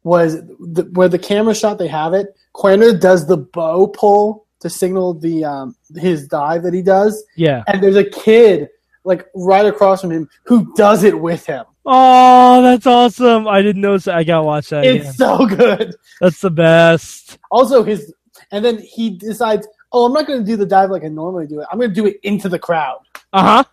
was 0.04 0.36
the, 0.36 0.90
where 0.94 1.10
the 1.10 1.20
camera 1.20 1.54
shot 1.54 1.78
they 1.78 1.88
have 1.88 2.14
it. 2.14 2.36
Cuerno 2.56 2.98
does 3.00 3.28
the 3.28 3.38
bow 3.38 3.88
pull 3.88 4.46
to 4.62 4.70
signal 4.70 5.14
the 5.14 5.44
um, 5.46 5.76
his 5.96 6.28
dive 6.28 6.64
that 6.64 6.74
he 6.74 6.82
does, 6.82 7.24
Yeah. 7.36 7.64
and 7.68 7.82
there's 7.84 7.96
a 7.96 8.04
kid 8.04 8.70
like 9.04 9.28
right 9.36 9.66
across 9.66 10.02
from 10.02 10.12
him 10.12 10.30
who 10.46 10.74
does 10.76 11.04
it 11.04 11.20
with 11.20 11.46
him. 11.46 11.66
Oh, 11.86 12.62
that's 12.62 12.86
awesome! 12.86 13.48
I 13.48 13.62
didn't 13.62 13.82
notice. 13.82 14.06
That. 14.06 14.16
I 14.16 14.24
gotta 14.24 14.44
watch 14.44 14.70
that. 14.70 14.86
It's 14.86 15.04
again. 15.04 15.14
so 15.14 15.46
good. 15.46 15.96
That's 16.20 16.42
the 16.42 16.52
best. 16.52 17.40
Also, 17.50 17.84
his 17.84 18.14
and 18.52 18.64
then 18.64 18.80
he 18.80 19.12
decides, 19.12 19.68
oh, 19.92 20.06
I'm 20.06 20.14
not 20.14 20.28
going 20.28 20.40
to 20.40 20.46
do 20.46 20.58
the 20.58 20.66
dive 20.66 20.90
like 20.90 21.04
I 21.04 21.08
normally 21.08 21.48
do 21.48 21.60
it. 21.60 21.68
I'm 21.72 21.78
going 21.78 21.90
to 21.90 21.96
do 21.96 22.06
it 22.08 22.18
into 22.24 22.50
the 22.50 22.60
crowd. 22.60 23.00
Uh 23.34 23.44
huh. 23.44 23.64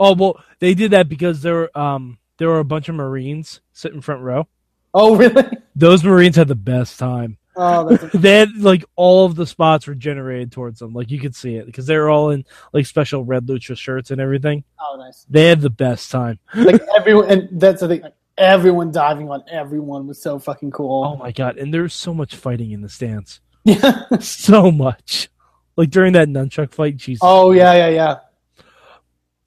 Oh 0.00 0.14
well, 0.14 0.42
they 0.58 0.74
did 0.74 0.90
that 0.90 1.08
because 1.08 1.42
there 1.42 1.54
were 1.54 1.78
um 1.78 2.18
there 2.38 2.48
were 2.48 2.58
a 2.58 2.64
bunch 2.64 2.88
of 2.88 2.94
Marines 2.94 3.60
sitting 3.72 4.00
front 4.00 4.22
row. 4.22 4.48
Oh, 4.92 5.16
really? 5.18 5.44
Those 5.76 6.02
Marines 6.02 6.36
had 6.36 6.48
the 6.48 6.54
best 6.54 6.98
time. 6.98 7.38
Oh, 7.56 7.96
had 8.22 8.56
like 8.56 8.84
all 8.96 9.26
of 9.26 9.36
the 9.36 9.46
spots 9.46 9.86
were 9.86 9.94
generated 9.94 10.52
towards 10.52 10.78
them. 10.80 10.92
Like 10.92 11.10
you 11.10 11.20
could 11.20 11.36
see 11.36 11.56
it 11.56 11.66
because 11.66 11.86
they 11.86 11.96
were 11.96 12.10
all 12.10 12.30
in 12.30 12.44
like 12.72 12.86
special 12.86 13.24
red 13.24 13.46
lucha 13.46 13.76
shirts 13.76 14.10
and 14.10 14.20
everything. 14.20 14.64
oh, 14.80 14.96
nice. 14.98 15.26
They 15.30 15.48
had 15.48 15.60
the 15.60 15.70
best 15.70 16.10
time. 16.10 16.38
Like 16.54 16.82
everyone, 16.96 17.30
and 17.30 17.60
that's 17.60 17.80
the 17.80 17.88
thing. 17.88 18.02
Like, 18.02 18.14
everyone 18.36 18.90
diving 18.90 19.30
on 19.30 19.44
everyone 19.50 20.06
was 20.06 20.20
so 20.20 20.38
fucking 20.38 20.72
cool. 20.72 21.04
Oh 21.04 21.16
my 21.16 21.30
god! 21.32 21.56
And 21.56 21.72
there's 21.72 21.94
so 21.94 22.12
much 22.12 22.34
fighting 22.34 22.72
in 22.72 22.82
the 22.82 22.88
stands. 22.88 23.40
Yeah. 23.64 24.04
So 24.20 24.70
much. 24.70 25.28
Like 25.76 25.90
during 25.90 26.12
that 26.12 26.28
nunchuck 26.28 26.72
fight, 26.72 26.96
Jesus. 26.96 27.20
oh 27.22 27.52
yeah, 27.52 27.72
yeah, 27.74 27.88
yeah. 27.88 28.16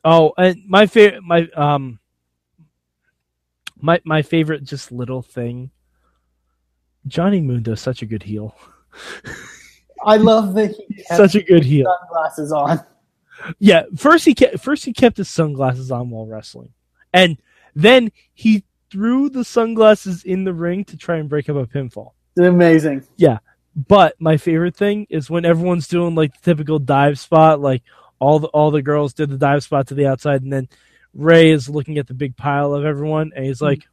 Oh, 0.04 0.34
and 0.38 0.64
my 0.68 0.86
favorite, 0.86 1.24
my 1.24 1.48
um, 1.56 2.00
my 3.80 4.02
my 4.06 4.22
favorite, 4.22 4.64
just 4.64 4.92
little 4.92 5.22
thing. 5.22 5.72
Johnny 7.08 7.42
Mundo's 7.42 7.82
such 7.82 8.02
a 8.02 8.06
good 8.06 8.24
heel. 8.24 8.56
I 10.04 10.18
love 10.18 10.54
that 10.56 10.72
he 10.72 11.04
kept 11.04 11.08
Such 11.18 11.36
a 11.36 11.44
good 11.44 11.64
heel. 11.64 11.86
sunglasses 12.02 12.52
on. 12.52 12.84
Yeah, 13.60 13.84
first 13.96 14.26
he 14.26 14.34
kept 14.34 14.60
first 14.60 14.86
he 14.86 14.94
kept 14.94 15.18
his 15.18 15.30
sunglasses 15.30 15.92
on 15.92 16.10
while 16.10 16.26
wrestling, 16.26 16.74
and 17.14 17.38
then 17.76 18.12
he 18.34 18.64
threw 18.90 19.30
the 19.30 19.44
sunglasses 19.44 20.24
in 20.24 20.44
the 20.44 20.54
ring 20.54 20.84
to 20.86 20.98
try 20.98 21.18
and 21.18 21.30
break 21.30 21.50
up 21.50 21.56
a 21.56 21.66
pinfall. 21.66 22.12
Amazing. 22.40 23.06
Yeah, 23.16 23.40
but 23.76 24.16
my 24.20 24.38
favorite 24.38 24.76
thing 24.76 25.06
is 25.10 25.30
when 25.30 25.46
everyone's 25.46 25.88
doing 25.88 26.16
like 26.16 26.34
the 26.34 26.52
typical 26.52 26.80
dive 26.80 27.20
spot, 27.20 27.60
like 27.60 27.84
all 28.20 28.40
the 28.40 28.48
all 28.48 28.72
the 28.72 28.82
girls 28.82 29.14
did 29.14 29.30
the 29.30 29.38
dive 29.38 29.64
spot 29.64 29.88
to 29.88 29.94
the 29.94 30.08
outside, 30.08 30.42
and 30.42 30.52
then 30.52 30.68
Rey 31.14 31.52
is 31.52 31.70
looking 31.70 31.98
at 31.98 32.08
the 32.08 32.14
big 32.14 32.36
pile 32.38 32.74
of 32.74 32.86
everyone, 32.86 33.32
and 33.36 33.46
he's 33.46 33.58
mm-hmm. 33.58 33.66
like, 33.66 33.88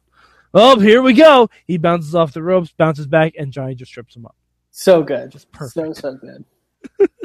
"Oh, 0.55 0.79
here 0.79 1.01
we 1.03 1.13
go!" 1.13 1.49
He 1.67 1.77
bounces 1.77 2.15
off 2.15 2.33
the 2.33 2.41
ropes, 2.41 2.71
bounces 2.75 3.05
back, 3.05 3.33
and 3.37 3.51
Johnny 3.51 3.75
just 3.75 3.91
trips 3.91 4.15
him 4.15 4.25
up. 4.25 4.35
So 4.71 5.03
good. 5.03 5.31
Just 5.31 5.51
perfect. 5.51 5.97
So 5.97 6.11
so 6.11 6.15
good. 6.17 6.45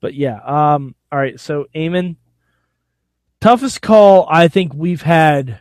But 0.00 0.12
yeah, 0.14 0.38
um, 0.44 0.94
all 1.10 1.18
right. 1.18 1.40
So 1.40 1.66
Eamon, 1.74 2.16
toughest 3.40 3.80
call 3.80 4.26
I 4.30 4.48
think 4.48 4.74
we've 4.74 5.00
had 5.02 5.60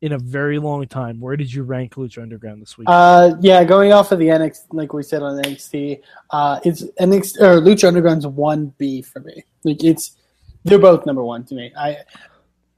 in 0.00 0.12
a 0.12 0.18
very 0.18 0.58
long 0.60 0.86
time. 0.86 1.20
Where 1.20 1.36
did 1.36 1.52
you 1.52 1.64
rank 1.64 1.94
Lucha 1.94 2.22
Underground 2.22 2.62
this 2.62 2.78
week? 2.78 2.86
Uh, 2.88 3.32
yeah, 3.40 3.64
going 3.64 3.92
off 3.92 4.12
of 4.12 4.20
the 4.20 4.26
NXT, 4.28 4.66
like 4.72 4.92
we 4.92 5.02
said 5.02 5.22
on 5.22 5.42
NXT, 5.42 6.00
uh, 6.30 6.60
it's 6.64 6.84
NXT 7.00 7.40
or 7.40 7.60
Lucha 7.60 7.88
Underground's 7.88 8.26
one 8.26 8.72
B 8.78 9.02
for 9.02 9.18
me. 9.20 9.42
Like 9.64 9.82
it's, 9.82 10.16
they're 10.64 10.78
both 10.78 11.04
number 11.04 11.24
one 11.24 11.44
to 11.46 11.54
me. 11.54 11.72
I, 11.76 11.96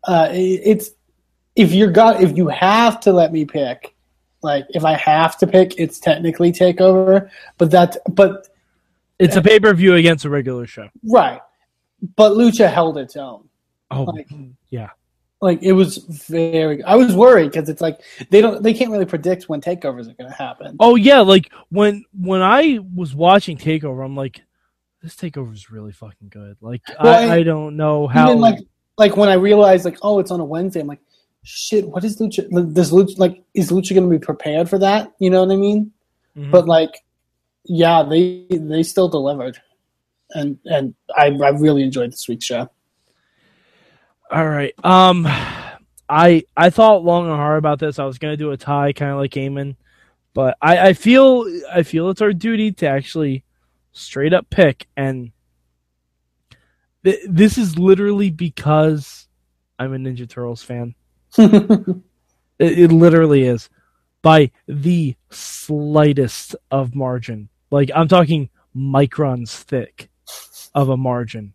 uh, 0.05 0.29
it- 0.33 0.63
it's 0.65 0.91
if 1.59 1.73
you're 1.73 1.91
got 1.91 2.23
if 2.23 2.37
you 2.37 2.47
have 2.49 3.01
to 3.01 3.13
let 3.13 3.33
me 3.33 3.45
pick, 3.45 3.95
like 4.43 4.65
if 4.71 4.85
I 4.85 4.93
have 4.95 5.37
to 5.39 5.47
pick, 5.47 5.79
it's 5.79 5.99
technically 5.99 6.53
Takeover, 6.53 7.29
but 7.59 7.73
that 7.73 7.97
but 8.13 8.49
it's 9.19 9.35
a 9.35 9.43
pay 9.43 9.59
per 9.59 9.75
view 9.75 9.97
against 9.97 10.25
a 10.25 10.31
regular 10.31 10.67
show. 10.67 10.89
right, 11.11 11.41
but 12.17 12.33
Lucha 12.33 12.73
held 12.73 12.97
its 12.97 13.17
own. 13.17 13.49
Oh, 13.91 14.05
Like, 14.05 14.29
yeah. 14.71 14.91
like 15.41 15.61
it 15.63 15.73
was 15.73 15.99
very. 15.99 16.85
I 16.85 16.95
was 16.95 17.17
worried 17.17 17.51
because 17.51 17.69
it's 17.69 17.81
like 17.81 18.01
they 18.31 18.41
don't 18.41 18.63
they 18.63 18.73
can't 18.73 18.93
really 18.93 19.07
predict 19.07 19.49
when 19.49 19.61
takeovers 19.61 20.09
are 20.09 20.15
going 20.15 20.31
to 20.31 20.37
happen. 20.37 20.77
Oh 20.79 20.95
yeah, 20.95 21.21
like 21.21 21.51
when 21.71 22.05
when 22.17 22.41
I 22.41 22.79
was 22.95 23.17
watching 23.17 23.59
Takeover, 23.59 24.05
I'm 24.05 24.15
like, 24.15 24.43
this 25.03 25.17
Takeover 25.17 25.53
is 25.53 25.73
really 25.73 25.93
fucking 25.93 26.29
good. 26.29 26.57
Like 26.61 26.83
Well, 27.03 27.31
I, 27.31 27.39
I 27.39 27.43
don't 27.43 27.77
know 27.77 28.07
how. 28.07 28.29
Even 28.29 28.41
like 28.41 28.61
like 28.97 29.17
when 29.17 29.29
I 29.29 29.35
realized 29.35 29.85
like 29.85 29.99
oh 30.03 30.21
it's 30.21 30.31
on 30.31 30.39
a 30.39 30.45
Wednesday, 30.45 30.81
I'm 30.81 30.87
like 30.87 31.01
shit. 31.45 31.89
What 31.89 32.05
is 32.05 32.19
Lucha? 32.19 32.49
Does 32.75 32.91
Lucha 32.93 33.19
like 33.19 33.43
is 33.55 33.71
Lucha 33.71 33.95
going 33.95 34.09
to 34.09 34.19
be 34.19 34.25
prepared 34.25 34.69
for 34.69 34.79
that? 34.79 35.13
You 35.19 35.31
know 35.31 35.45
what 35.45 35.53
I 35.53 35.57
mean? 35.57 35.93
Mhm. 36.37 36.51
But 36.51 36.67
like, 36.67 37.05
yeah, 37.65 38.03
they 38.03 38.47
they 38.51 38.83
still 38.83 39.09
delivered, 39.09 39.61
and 40.31 40.59
and 40.67 40.95
I 41.17 41.27
I 41.27 41.51
really 41.51 41.83
enjoyed 41.83 42.13
this 42.13 42.29
week's 42.29 42.45
show. 42.45 42.71
All 44.31 44.47
right. 44.47 44.75
Um, 44.85 45.27
I 46.09 46.45
I 46.57 46.71
thought 46.71 47.05
long 47.05 47.27
and 47.27 47.37
hard 47.37 47.59
about 47.59 47.79
this. 47.79 47.99
I 47.99 48.05
was 48.05 48.19
gonna 48.19 48.37
do 48.37 48.51
a 48.51 48.57
tie, 48.57 48.93
kind 48.93 49.13
of 49.13 49.19
like 49.19 49.33
Eamon, 49.33 49.77
but 50.35 50.57
I 50.61 50.89
I 50.89 50.93
feel 50.93 51.47
I 51.73 51.83
feel 51.83 52.11
it's 52.11 52.23
our 52.23 52.33
duty 52.33 52.73
to 52.73 52.87
actually 52.87 53.45
straight 53.93 54.33
up 54.35 54.49
pick, 54.51 54.87
and 54.97 55.33
th- 57.05 57.25
this 57.29 57.59
is 57.59 57.79
literally 57.79 58.31
because 58.31 59.29
I'm 59.79 59.95
a 59.95 59.97
Ninja 59.97 60.29
Turtles 60.29 60.63
fan. 60.63 60.95
It, 62.61 62.79
it 62.79 62.93
literally 62.93 63.45
is 63.45 63.71
by 64.21 64.51
the 64.67 65.15
slightest 65.31 66.57
of 66.73 66.95
margin. 66.95 67.49
Like 67.71 67.91
I'm 67.95 68.09
talking 68.09 68.51
microns 68.75 69.51
thick 69.63 70.11
of 70.75 70.89
a 70.89 70.97
margin. 70.97 71.55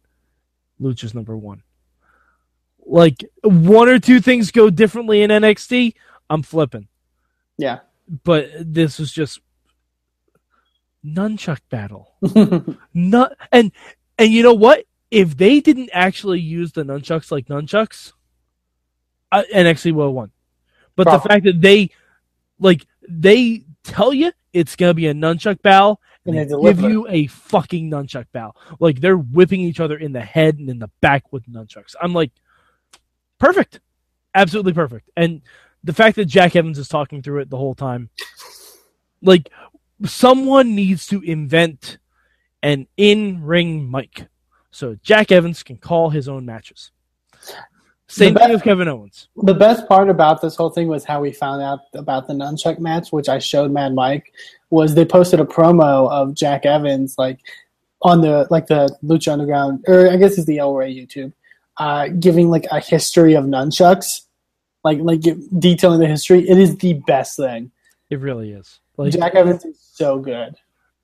Lucha's 0.80 1.14
number 1.14 1.36
one. 1.36 1.62
Like 2.86 3.24
one 3.44 3.90
or 3.90 4.00
two 4.00 4.22
things 4.22 4.52
go 4.52 4.70
differently 4.70 5.24
in 5.24 5.30
NXT, 5.30 5.94
I'm 6.30 6.42
flipping. 6.44 6.88
yeah. 7.58 7.80
But 8.24 8.50
this 8.60 9.00
was 9.00 9.12
just 9.12 9.40
nunchuck 11.06 11.60
battle. 11.70 12.14
Not 12.94 13.34
and 13.52 13.72
and 14.18 14.32
you 14.32 14.44
know 14.44 14.54
what? 14.54 14.86
If 15.12 15.38
they 15.38 15.60
didn't 15.60 15.90
actually 15.94 16.40
use 16.40 16.72
the 16.72 16.84
nunchucks 16.84 17.32
like 17.32 17.48
nunchucks, 17.48 18.14
uh, 19.40 19.44
NXT 19.54 20.00
have 20.00 20.12
won. 20.12 20.32
But 20.96 21.06
the 21.06 21.20
fact 21.20 21.46
that 21.46 21.60
they 21.60 21.90
like 22.60 22.86
they 23.08 23.64
tell 23.84 24.14
you 24.14 24.32
it's 24.54 24.76
gonna 24.76 24.94
be 24.94 25.08
a 25.08 25.14
nunchuck 25.14 25.62
battle 25.62 26.00
and, 26.26 26.36
And 26.38 26.50
they 26.50 26.56
they 26.56 26.62
give 26.62 26.82
you 26.82 27.08
a 27.10 27.28
fucking 27.28 27.90
nunchuck 27.90 28.28
battle. 28.32 28.56
Like 28.80 29.02
they're 29.02 29.18
whipping 29.18 29.62
each 29.62 29.80
other 29.80 29.98
in 29.98 30.14
the 30.14 30.22
head 30.22 30.60
and 30.60 30.70
in 30.70 30.80
the 30.80 30.90
back 31.02 31.34
with 31.34 31.46
nunchucks. 31.48 31.96
I'm 32.02 32.14
like, 32.14 32.32
perfect, 33.40 33.80
absolutely 34.36 34.74
perfect. 34.74 35.10
And 35.18 35.42
the 35.84 35.94
fact 35.94 36.16
that 36.16 36.26
Jack 36.26 36.56
Evans 36.56 36.80
is 36.80 36.88
talking 36.88 37.22
through 37.22 37.42
it 37.42 37.50
the 37.50 37.58
whole 37.58 37.76
time, 37.76 38.10
like 39.22 39.50
someone 40.06 40.76
needs 40.76 41.08
to 41.08 41.22
invent 41.22 41.98
an 42.62 42.88
in-ring 42.96 43.90
mic 43.92 44.28
so 44.74 44.96
Jack 45.04 45.32
Evans 45.32 45.62
can 45.62 45.78
call 45.78 46.10
his 46.10 46.28
own 46.28 46.46
matches. 46.46 46.92
Same 48.14 48.34
The 48.34 48.40
thing 48.40 48.48
best- 48.50 48.54
with 48.54 48.64
Kevin 48.64 48.88
Owens. 48.88 49.28
The 49.38 49.54
best 49.54 49.88
part 49.88 50.10
about 50.10 50.42
this 50.42 50.56
whole 50.56 50.70
thing 50.70 50.88
was 50.88 51.04
how 51.04 51.20
we 51.22 51.32
found 51.32 51.62
out 51.62 51.80
about 51.94 52.28
the 52.28 52.34
nunchuck 52.34 52.80
match, 52.80 53.12
which 53.12 53.28
I 53.30 53.40
showed 53.40 53.72
Mad 53.72 53.94
Mike. 53.96 54.32
Was 54.70 54.94
they 54.96 55.06
posted 55.06 55.40
a 55.40 55.46
promo 55.46 56.10
of 56.12 56.34
Jack 56.36 56.66
Evans 56.66 57.16
like 57.18 57.40
on 58.02 58.22
the 58.22 58.48
like 58.52 58.68
the 58.68 58.96
Lucha 59.04 59.32
Underground, 59.32 59.84
or 59.88 60.10
I 60.12 60.18
guess 60.18 60.38
it's 60.38 60.46
the 60.46 60.60
El 60.60 60.76
Rey 60.76 60.94
YouTube, 60.94 61.34
uh, 61.78 62.08
giving 62.20 62.50
like 62.50 62.66
a 62.72 62.80
history 62.80 63.34
of 63.34 63.46
nunchucks, 63.46 64.22
like 64.84 65.00
like 65.00 65.22
detailing 65.60 66.00
the 66.00 66.08
history. 66.08 66.48
It 66.48 66.58
is 66.60 66.76
the 66.78 66.94
best 67.08 67.38
thing. 67.38 67.72
It 68.10 68.20
really 68.20 68.52
is. 68.52 68.80
Like, 68.98 69.12
Jack 69.14 69.34
Evans 69.34 69.66
is 69.66 69.80
so 69.80 70.20
good. 70.20 70.56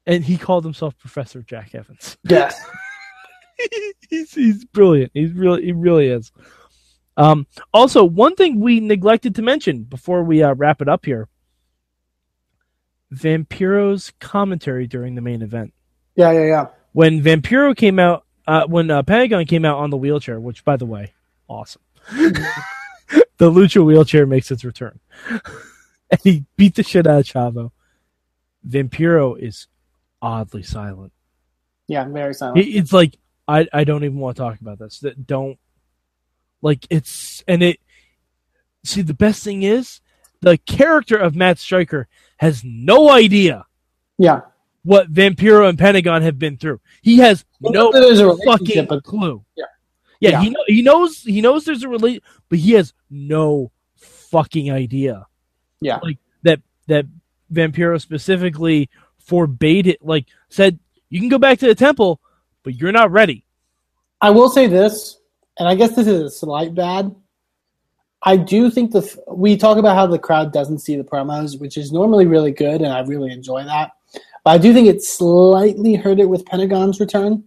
and 0.06 0.24
he 0.24 0.38
called 0.38 0.64
himself 0.64 0.96
Professor 1.00 1.42
Jack 1.42 1.74
Evans. 1.74 2.18
Yes. 2.24 2.60
he's 4.10 4.34
he's 4.34 4.66
brilliant. 4.66 5.12
He's 5.14 5.32
really 5.34 5.64
he 5.66 5.72
really 5.72 6.08
is. 6.08 6.32
Um, 7.20 7.48
also, 7.74 8.06
one 8.06 8.36
thing 8.36 8.62
we 8.62 8.80
neglected 8.80 9.36
to 9.36 9.42
mention 9.42 9.84
before 9.84 10.24
we 10.24 10.42
uh, 10.42 10.54
wrap 10.56 10.82
it 10.82 10.88
up 10.88 11.06
here: 11.06 11.28
Vampiro's 13.14 14.14
commentary 14.20 14.88
during 14.88 15.16
the 15.16 15.22
main 15.22 15.42
event. 15.42 15.74
Yeah, 16.16 16.32
yeah, 16.32 16.46
yeah. 16.46 16.68
When 16.94 17.22
Vampiro 17.22 17.76
came 17.76 18.00
out, 18.00 18.26
uh, 18.48 18.66
when 18.68 18.90
uh, 18.90 19.04
Pentagon 19.04 19.46
came 19.46 19.66
out 19.66 19.80
on 19.80 19.90
the 19.90 19.98
wheelchair, 19.98 20.40
which 20.40 20.64
by 20.64 20.78
the 20.78 20.86
way, 20.86 21.14
awesome. 21.50 21.82
the 22.10 22.42
Lucha 23.52 23.86
wheelchair 23.86 24.26
makes 24.26 24.50
its 24.50 24.64
return, 24.64 25.02
and 25.30 26.22
he 26.24 26.46
beat 26.56 26.76
the 26.76 26.84
shit 26.84 27.06
out 27.06 27.20
of 27.20 27.26
Chavo. 27.26 27.72
Vampiro 28.66 29.38
is 29.38 29.68
oddly 30.22 30.64
silent. 30.64 31.12
Yeah, 31.90 32.08
very 32.08 32.34
silent. 32.34 32.66
It's 32.66 32.94
like 32.94 33.18
I 33.46 33.68
I 33.74 33.84
don't 33.84 34.06
even 34.06 34.20
want 34.20 34.38
to 34.38 34.44
talk 34.44 34.62
about 34.62 34.80
this. 34.80 35.04
Don't 35.26 35.60
like 36.62 36.86
it's 36.90 37.44
and 37.48 37.64
it. 37.64 37.80
See, 38.84 39.02
the 39.02 39.14
best 39.14 39.44
thing 39.44 39.64
is 39.64 40.00
the 40.42 40.58
character 40.58 41.18
of 41.18 41.36
Matt 41.36 41.60
Striker 41.60 42.08
has 42.38 42.64
no 42.64 43.10
idea 43.10 43.66
yeah. 44.18 44.42
what 44.84 45.12
Vampiro 45.12 45.68
and 45.68 45.78
Pentagon 45.78 46.22
have 46.22 46.40
been 46.40 46.58
through. 46.58 46.80
He 47.02 47.18
has 47.18 47.46
no 47.60 47.90
a 47.90 48.38
fucking 48.46 48.86
but 48.86 49.04
clue. 49.04 49.44
Yeah. 49.56 49.66
yeah, 50.20 50.30
Yeah. 50.30 50.42
He 50.42 50.50
know, 50.50 50.64
he 50.68 50.82
knows 50.82 51.22
he 51.24 51.42
knows 51.42 51.66
there's 51.66 51.84
a 51.84 51.90
relate, 51.90 52.24
but 52.50 52.60
he 52.60 52.74
has 52.74 52.94
no 53.10 53.72
fucking 53.98 54.72
idea. 54.72 55.28
Yeah. 55.82 56.00
Like 56.02 56.18
that 56.44 56.62
that 56.88 57.06
Vampiro 57.52 58.00
specifically 58.00 58.90
forbade 59.18 59.88
it 59.88 60.04
like 60.04 60.28
said 60.50 60.80
you 61.10 61.20
can 61.20 61.30
go 61.30 61.38
back 61.38 61.60
to 61.60 61.68
the 61.68 61.76
temple, 61.76 62.22
but 62.64 62.76
you're 62.76 62.92
not 62.92 63.12
ready. 63.12 63.46
I 64.22 64.30
will 64.32 64.50
say 64.50 64.68
this, 64.68 65.19
and 65.60 65.68
I 65.68 65.76
guess 65.76 65.96
this 65.96 66.08
is 66.08 66.22
a 66.22 66.30
slight 66.30 66.74
bad. 66.74 67.14
I 68.24 68.36
do 68.36 68.70
think 68.70 68.92
the 68.92 69.02
we 69.28 69.56
talk 69.56 69.78
about 69.78 69.96
how 69.96 70.08
the 70.08 70.20
crowd 70.20 70.52
doesn't 70.52 70.80
see 70.80 70.96
the 70.96 71.04
promos, 71.04 71.60
which 71.60 71.78
is 71.78 71.92
normally 71.92 72.26
really 72.26 72.52
good, 72.52 72.82
and 72.82 72.92
I 72.92 73.00
really 73.02 73.32
enjoy 73.32 73.64
that. 73.64 73.92
But 74.44 74.52
I 74.52 74.58
do 74.58 74.74
think 74.74 74.88
it 74.88 75.04
slightly 75.04 75.96
hurt 75.96 76.20
it 76.20 76.26
with 76.30 76.46
Pentagon's 76.46 77.00
return. 77.00 77.44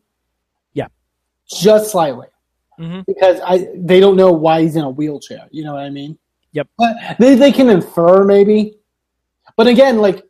Yeah. 0.74 0.86
just 1.50 1.90
slightly, 1.90 2.28
Mhm. 2.78 3.04
because 3.06 3.40
I 3.44 3.68
they 3.74 4.00
don't 4.00 4.16
know 4.16 4.32
why 4.32 4.62
he's 4.62 4.76
in 4.76 4.84
a 4.84 4.88
wheelchair. 4.90 5.46
You 5.50 5.64
know 5.64 5.74
what 5.74 5.82
I 5.82 5.90
mean? 5.90 6.18
Yep. 6.52 6.68
But 6.78 6.96
they 7.18 7.34
they 7.34 7.52
can 7.52 7.68
infer 7.68 8.24
maybe, 8.24 8.76
but 9.56 9.66
again, 9.66 9.98
like 10.00 10.24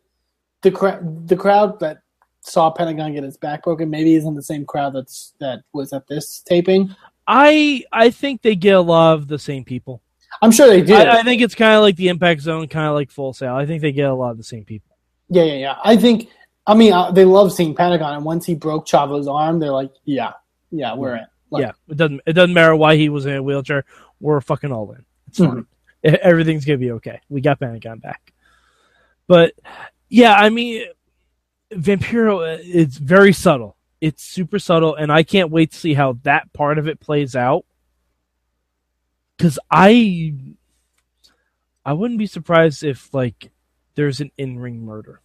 the 0.61 0.71
crowd 0.71 1.27
the 1.27 1.37
crowd 1.37 1.79
that 1.79 1.99
saw 2.41 2.69
Pentagon 2.69 3.13
get 3.13 3.23
his 3.23 3.37
back 3.37 3.63
broken 3.63 3.89
maybe 3.89 4.15
isn't 4.15 4.35
the 4.35 4.41
same 4.43 4.65
crowd 4.65 4.93
that's 4.93 5.33
that 5.39 5.61
was 5.71 5.93
at 5.93 6.07
this 6.07 6.41
taping. 6.41 6.93
I 7.27 7.83
I 7.91 8.09
think 8.09 8.41
they 8.41 8.55
get 8.55 8.75
a 8.75 8.81
lot 8.81 9.13
of 9.15 9.27
the 9.27 9.39
same 9.39 9.63
people. 9.63 10.01
I'm 10.41 10.51
sure 10.51 10.67
they 10.67 10.81
did. 10.81 11.07
I, 11.07 11.19
I 11.19 11.23
think 11.23 11.41
it's 11.41 11.55
kind 11.55 11.75
of 11.75 11.81
like 11.81 11.95
the 11.95 12.07
Impact 12.09 12.41
Zone, 12.41 12.67
kind 12.67 12.87
of 12.87 12.95
like 12.95 13.11
Full 13.11 13.33
Sail. 13.33 13.53
I 13.55 13.65
think 13.65 13.81
they 13.81 13.91
get 13.91 14.09
a 14.09 14.13
lot 14.13 14.31
of 14.31 14.37
the 14.37 14.43
same 14.43 14.65
people. 14.65 14.95
yeah, 15.29 15.43
yeah, 15.43 15.53
yeah. 15.55 15.75
I 15.83 15.95
think. 15.97 16.29
I 16.65 16.73
mean, 16.75 16.93
uh, 16.93 17.11
they 17.11 17.25
love 17.25 17.51
seeing 17.51 17.75
Pentagon, 17.75 18.15
and 18.15 18.23
once 18.25 18.45
he 18.45 18.55
broke 18.55 18.87
Chavo's 18.87 19.27
arm, 19.27 19.59
they're 19.59 19.71
like, 19.71 19.91
"Yeah, 20.05 20.31
yeah, 20.71 20.95
we're 20.95 21.15
in." 21.17 21.25
Like, 21.49 21.61
yeah, 21.61 21.71
it 21.89 21.97
doesn't 21.97 22.21
it 22.25 22.33
doesn't 22.33 22.53
matter 22.53 22.75
why 22.75 22.95
he 22.95 23.09
was 23.09 23.25
in 23.25 23.35
a 23.35 23.43
wheelchair. 23.43 23.83
We're 24.19 24.39
fucking 24.41 24.71
all 24.71 24.91
in. 24.93 25.05
It's 25.27 25.39
Mhm. 25.39 25.65
fine. 26.03 26.17
Everything's 26.21 26.65
gonna 26.65 26.77
be 26.79 26.91
okay. 26.93 27.19
We 27.29 27.41
got 27.41 27.59
Pentagon 27.59 27.99
back. 27.99 28.33
But 29.27 29.53
yeah, 30.09 30.33
I 30.35 30.49
mean, 30.49 30.85
Vampiro 31.71 32.37
uh, 32.55 32.61
it's 32.63 32.97
very 32.97 33.33
subtle. 33.33 33.75
It's 34.03 34.21
super 34.21 34.59
subtle, 34.59 34.95
and 34.95 35.09
I 35.13 35.23
can't 35.23 35.49
wait 35.49 35.71
to 35.71 35.77
see 35.77 35.93
how 35.93 36.17
that 36.23 36.51
part 36.51 36.77
of 36.77 36.89
it 36.89 36.99
plays 36.99 37.37
out. 37.37 37.63
Because 39.37 39.57
I, 39.71 40.33
I 41.85 41.93
wouldn't 41.93 42.17
be 42.19 42.27
surprised 42.27 42.83
if 42.83 43.13
like 43.13 43.49
there's 43.95 44.19
an 44.19 44.31
in-ring 44.37 44.83
murder. 44.83 45.21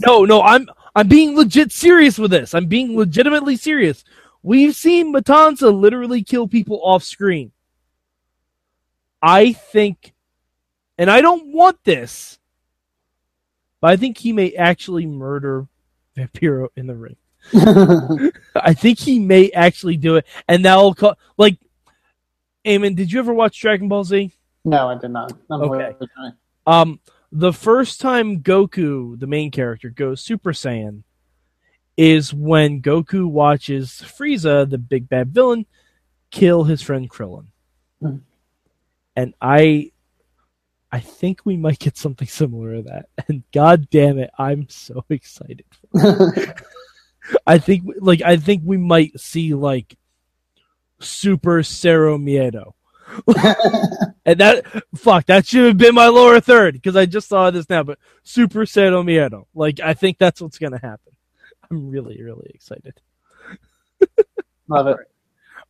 no, 0.00 0.24
no, 0.24 0.40
I'm 0.40 0.66
I'm 0.96 1.06
being 1.06 1.36
legit 1.36 1.72
serious 1.72 2.18
with 2.18 2.30
this. 2.30 2.54
I'm 2.54 2.68
being 2.68 2.96
legitimately 2.96 3.56
serious. 3.56 4.02
We've 4.42 4.74
seen 4.74 5.12
Matanza 5.12 5.78
literally 5.78 6.22
kill 6.22 6.48
people 6.48 6.80
off 6.82 7.04
screen. 7.04 7.52
I 9.20 9.52
think, 9.52 10.14
and 10.96 11.10
I 11.10 11.20
don't 11.20 11.52
want 11.52 11.84
this, 11.84 12.38
but 13.82 13.90
I 13.90 13.96
think 13.98 14.16
he 14.16 14.32
may 14.32 14.52
actually 14.54 15.04
murder 15.04 15.68
Vampiro 16.16 16.68
in 16.76 16.86
the 16.86 16.94
ring. 16.94 17.16
I 18.54 18.72
think 18.72 18.98
he 18.98 19.18
may 19.18 19.50
actually 19.50 19.96
do 19.96 20.16
it, 20.16 20.26
and 20.48 20.64
that'll 20.64 20.94
call 20.94 21.16
like. 21.36 21.58
Eamon, 22.64 22.96
did 22.96 23.12
you 23.12 23.18
ever 23.18 23.34
watch 23.34 23.60
Dragon 23.60 23.88
Ball 23.88 24.04
Z? 24.04 24.32
no, 24.64 24.88
I 24.88 24.96
did 24.96 25.10
not. 25.10 25.32
I'm 25.50 25.60
Okay. 25.60 25.92
Um, 26.66 26.98
the 27.30 27.52
first 27.52 28.00
time 28.00 28.40
Goku, 28.40 29.18
the 29.18 29.26
main 29.26 29.50
character, 29.50 29.90
goes 29.90 30.22
Super 30.22 30.52
Saiyan 30.52 31.02
is 31.96 32.32
when 32.32 32.80
Goku 32.80 33.26
watches 33.26 34.02
Frieza, 34.04 34.68
the 34.68 34.78
big 34.78 35.08
bad 35.08 35.34
villain, 35.34 35.66
kill 36.30 36.64
his 36.64 36.82
friend 36.82 37.08
Krillin. 37.08 37.46
Hmm. 38.00 38.16
And 39.14 39.34
I 39.40 39.92
I 40.94 41.00
think 41.00 41.40
we 41.44 41.56
might 41.56 41.80
get 41.80 41.96
something 41.96 42.28
similar 42.28 42.76
to 42.76 42.82
that. 42.82 43.06
And 43.28 43.42
god 43.52 43.90
damn 43.90 44.16
it, 44.20 44.30
I'm 44.38 44.68
so 44.68 45.04
excited. 45.10 45.64
I 47.46 47.58
think 47.58 47.82
like 47.98 48.22
I 48.22 48.36
think 48.36 48.62
we 48.64 48.76
might 48.76 49.18
see 49.18 49.54
like 49.54 49.96
Super 51.00 51.64
Cero 51.64 52.16
Miedo. 52.16 52.74
and 54.24 54.38
that 54.38 54.64
fuck 54.94 55.26
that 55.26 55.46
should 55.46 55.66
have 55.66 55.78
been 55.78 55.96
my 55.96 56.06
lower 56.06 56.38
third 56.40 56.74
because 56.74 56.94
I 56.94 57.06
just 57.06 57.28
saw 57.28 57.50
this 57.50 57.68
now. 57.68 57.82
But 57.82 57.98
Super 58.22 58.64
Cero 58.64 59.02
Miedo, 59.02 59.46
like 59.52 59.80
I 59.80 59.94
think 59.94 60.18
that's 60.18 60.40
what's 60.40 60.58
gonna 60.58 60.78
happen. 60.80 61.12
I'm 61.68 61.90
really 61.90 62.22
really 62.22 62.52
excited. 62.54 63.00
Love 64.68 64.86
it. 64.86 64.96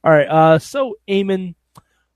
All 0.03 0.13
right, 0.13 0.29
uh, 0.29 0.59
so 0.59 0.97
Eamon, 1.09 1.55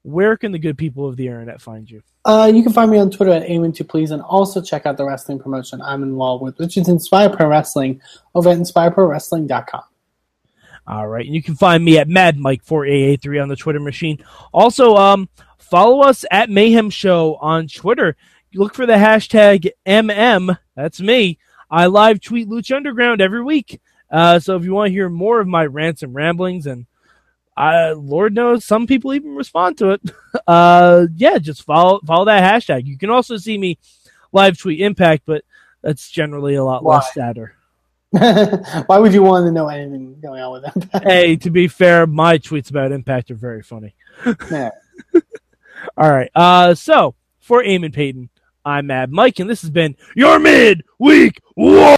where 0.09 0.37
can 0.37 0.53
the 0.53 0.59
good 0.59 0.79
people 0.79 1.07
of 1.07 1.17
the 1.17 1.27
internet 1.27 1.61
find 1.61 1.91
you? 1.91 2.03
Uh, 2.25 2.51
you 2.53 2.63
can 2.63 2.73
find 2.73 2.91
me 2.91 2.99
on 2.99 3.11
Twitter 3.11 3.33
at 3.33 3.49
Aiming 3.49 3.73
to 3.73 3.85
Please, 3.85 4.11
and 4.11 4.23
also 4.23 4.61
check 4.61 4.87
out 4.87 4.97
the 4.97 5.05
wrestling 5.05 5.39
promotion 5.39 5.81
I'm 5.83 6.03
involved 6.03 6.43
with, 6.43 6.59
which 6.59 6.77
is 6.77 6.89
Inspire 6.89 7.31
Pro 7.31 7.49
Wrestling 7.49 8.01
over 8.35 8.51
at 8.51 8.59
InspireProWrestling.com. 8.59 9.83
All 10.87 11.07
right, 11.07 11.27
and 11.27 11.35
you 11.35 11.43
can 11.43 11.55
find 11.55 11.85
me 11.85 11.99
at 11.99 12.09
Mad 12.09 12.39
Mike 12.39 12.65
4AA3 12.65 13.43
on 13.43 13.49
the 13.49 13.57
Twitter 13.57 13.81
machine. 13.81 14.25
Also, 14.53 14.97
um, 14.97 15.29
follow 15.59 16.01
us 16.01 16.25
at 16.31 16.49
Mayhem 16.49 16.89
Show 16.89 17.37
on 17.37 17.69
Twitter. 17.69 18.17
Look 18.55 18.75
for 18.75 18.87
the 18.87 18.95
hashtag 18.95 19.69
MM. 19.87 20.57
That's 20.75 21.01
me. 21.01 21.39
I 21.71 21.87
live 21.87 22.21
tweet 22.21 22.49
Lucha 22.49 22.77
Underground 22.77 23.21
every 23.21 23.43
week. 23.43 23.81
Uh, 24.11 24.39
so 24.39 24.57
if 24.57 24.65
you 24.65 24.73
want 24.73 24.89
to 24.89 24.93
hear 24.93 25.11
more 25.11 25.41
of 25.41 25.47
my 25.47 25.67
rants 25.67 26.03
and 26.03 26.15
ramblings, 26.15 26.67
and 26.67 26.87
uh, 27.59 27.95
Lord 27.97 28.35
knows 28.35 28.65
some 28.65 28.87
people 28.87 29.13
even 29.13 29.35
respond 29.35 29.79
to 29.79 29.91
it. 29.91 30.01
Uh, 30.47 31.07
yeah, 31.17 31.37
just 31.37 31.63
follow 31.63 32.01
follow 32.07 32.25
that 32.25 32.43
hashtag. 32.43 32.87
You 32.87 32.97
can 32.97 33.11
also 33.11 33.37
see 33.37 33.59
me 33.59 33.79
live 34.33 34.57
tweet 34.57 34.81
Impact, 34.81 35.25
but 35.27 35.45
that's 35.83 36.11
generally 36.11 36.55
a 36.55 36.65
lot 36.65 36.83
Why? 36.83 36.97
less 36.97 37.13
sadder. 37.13 37.55
Why 38.11 38.99
would 38.99 39.13
you 39.13 39.23
want 39.23 39.45
to 39.47 39.53
know 39.53 39.69
anything 39.69 40.19
going 40.21 40.41
on 40.41 40.53
with 40.53 40.63
them? 40.63 41.03
hey, 41.03 41.37
to 41.37 41.51
be 41.51 41.69
fair, 41.69 42.07
my 42.07 42.39
tweets 42.39 42.71
about 42.71 42.93
Impact 42.93 43.31
are 43.31 43.35
very 43.35 43.63
funny. 43.63 43.95
Yeah. 44.51 44.71
All 45.97 46.11
right. 46.11 46.31
Uh, 46.35 46.75
so 46.75 47.15
for 47.41 47.63
Eamon 47.63 47.93
Paton, 47.93 48.31
I'm 48.65 48.87
Mad 48.87 49.11
Mike, 49.11 49.39
and 49.41 49.51
this 49.51 49.61
has 49.61 49.71
been 49.71 49.97
your 50.17 50.39
mid-week 50.39 51.41
war. 51.57 51.98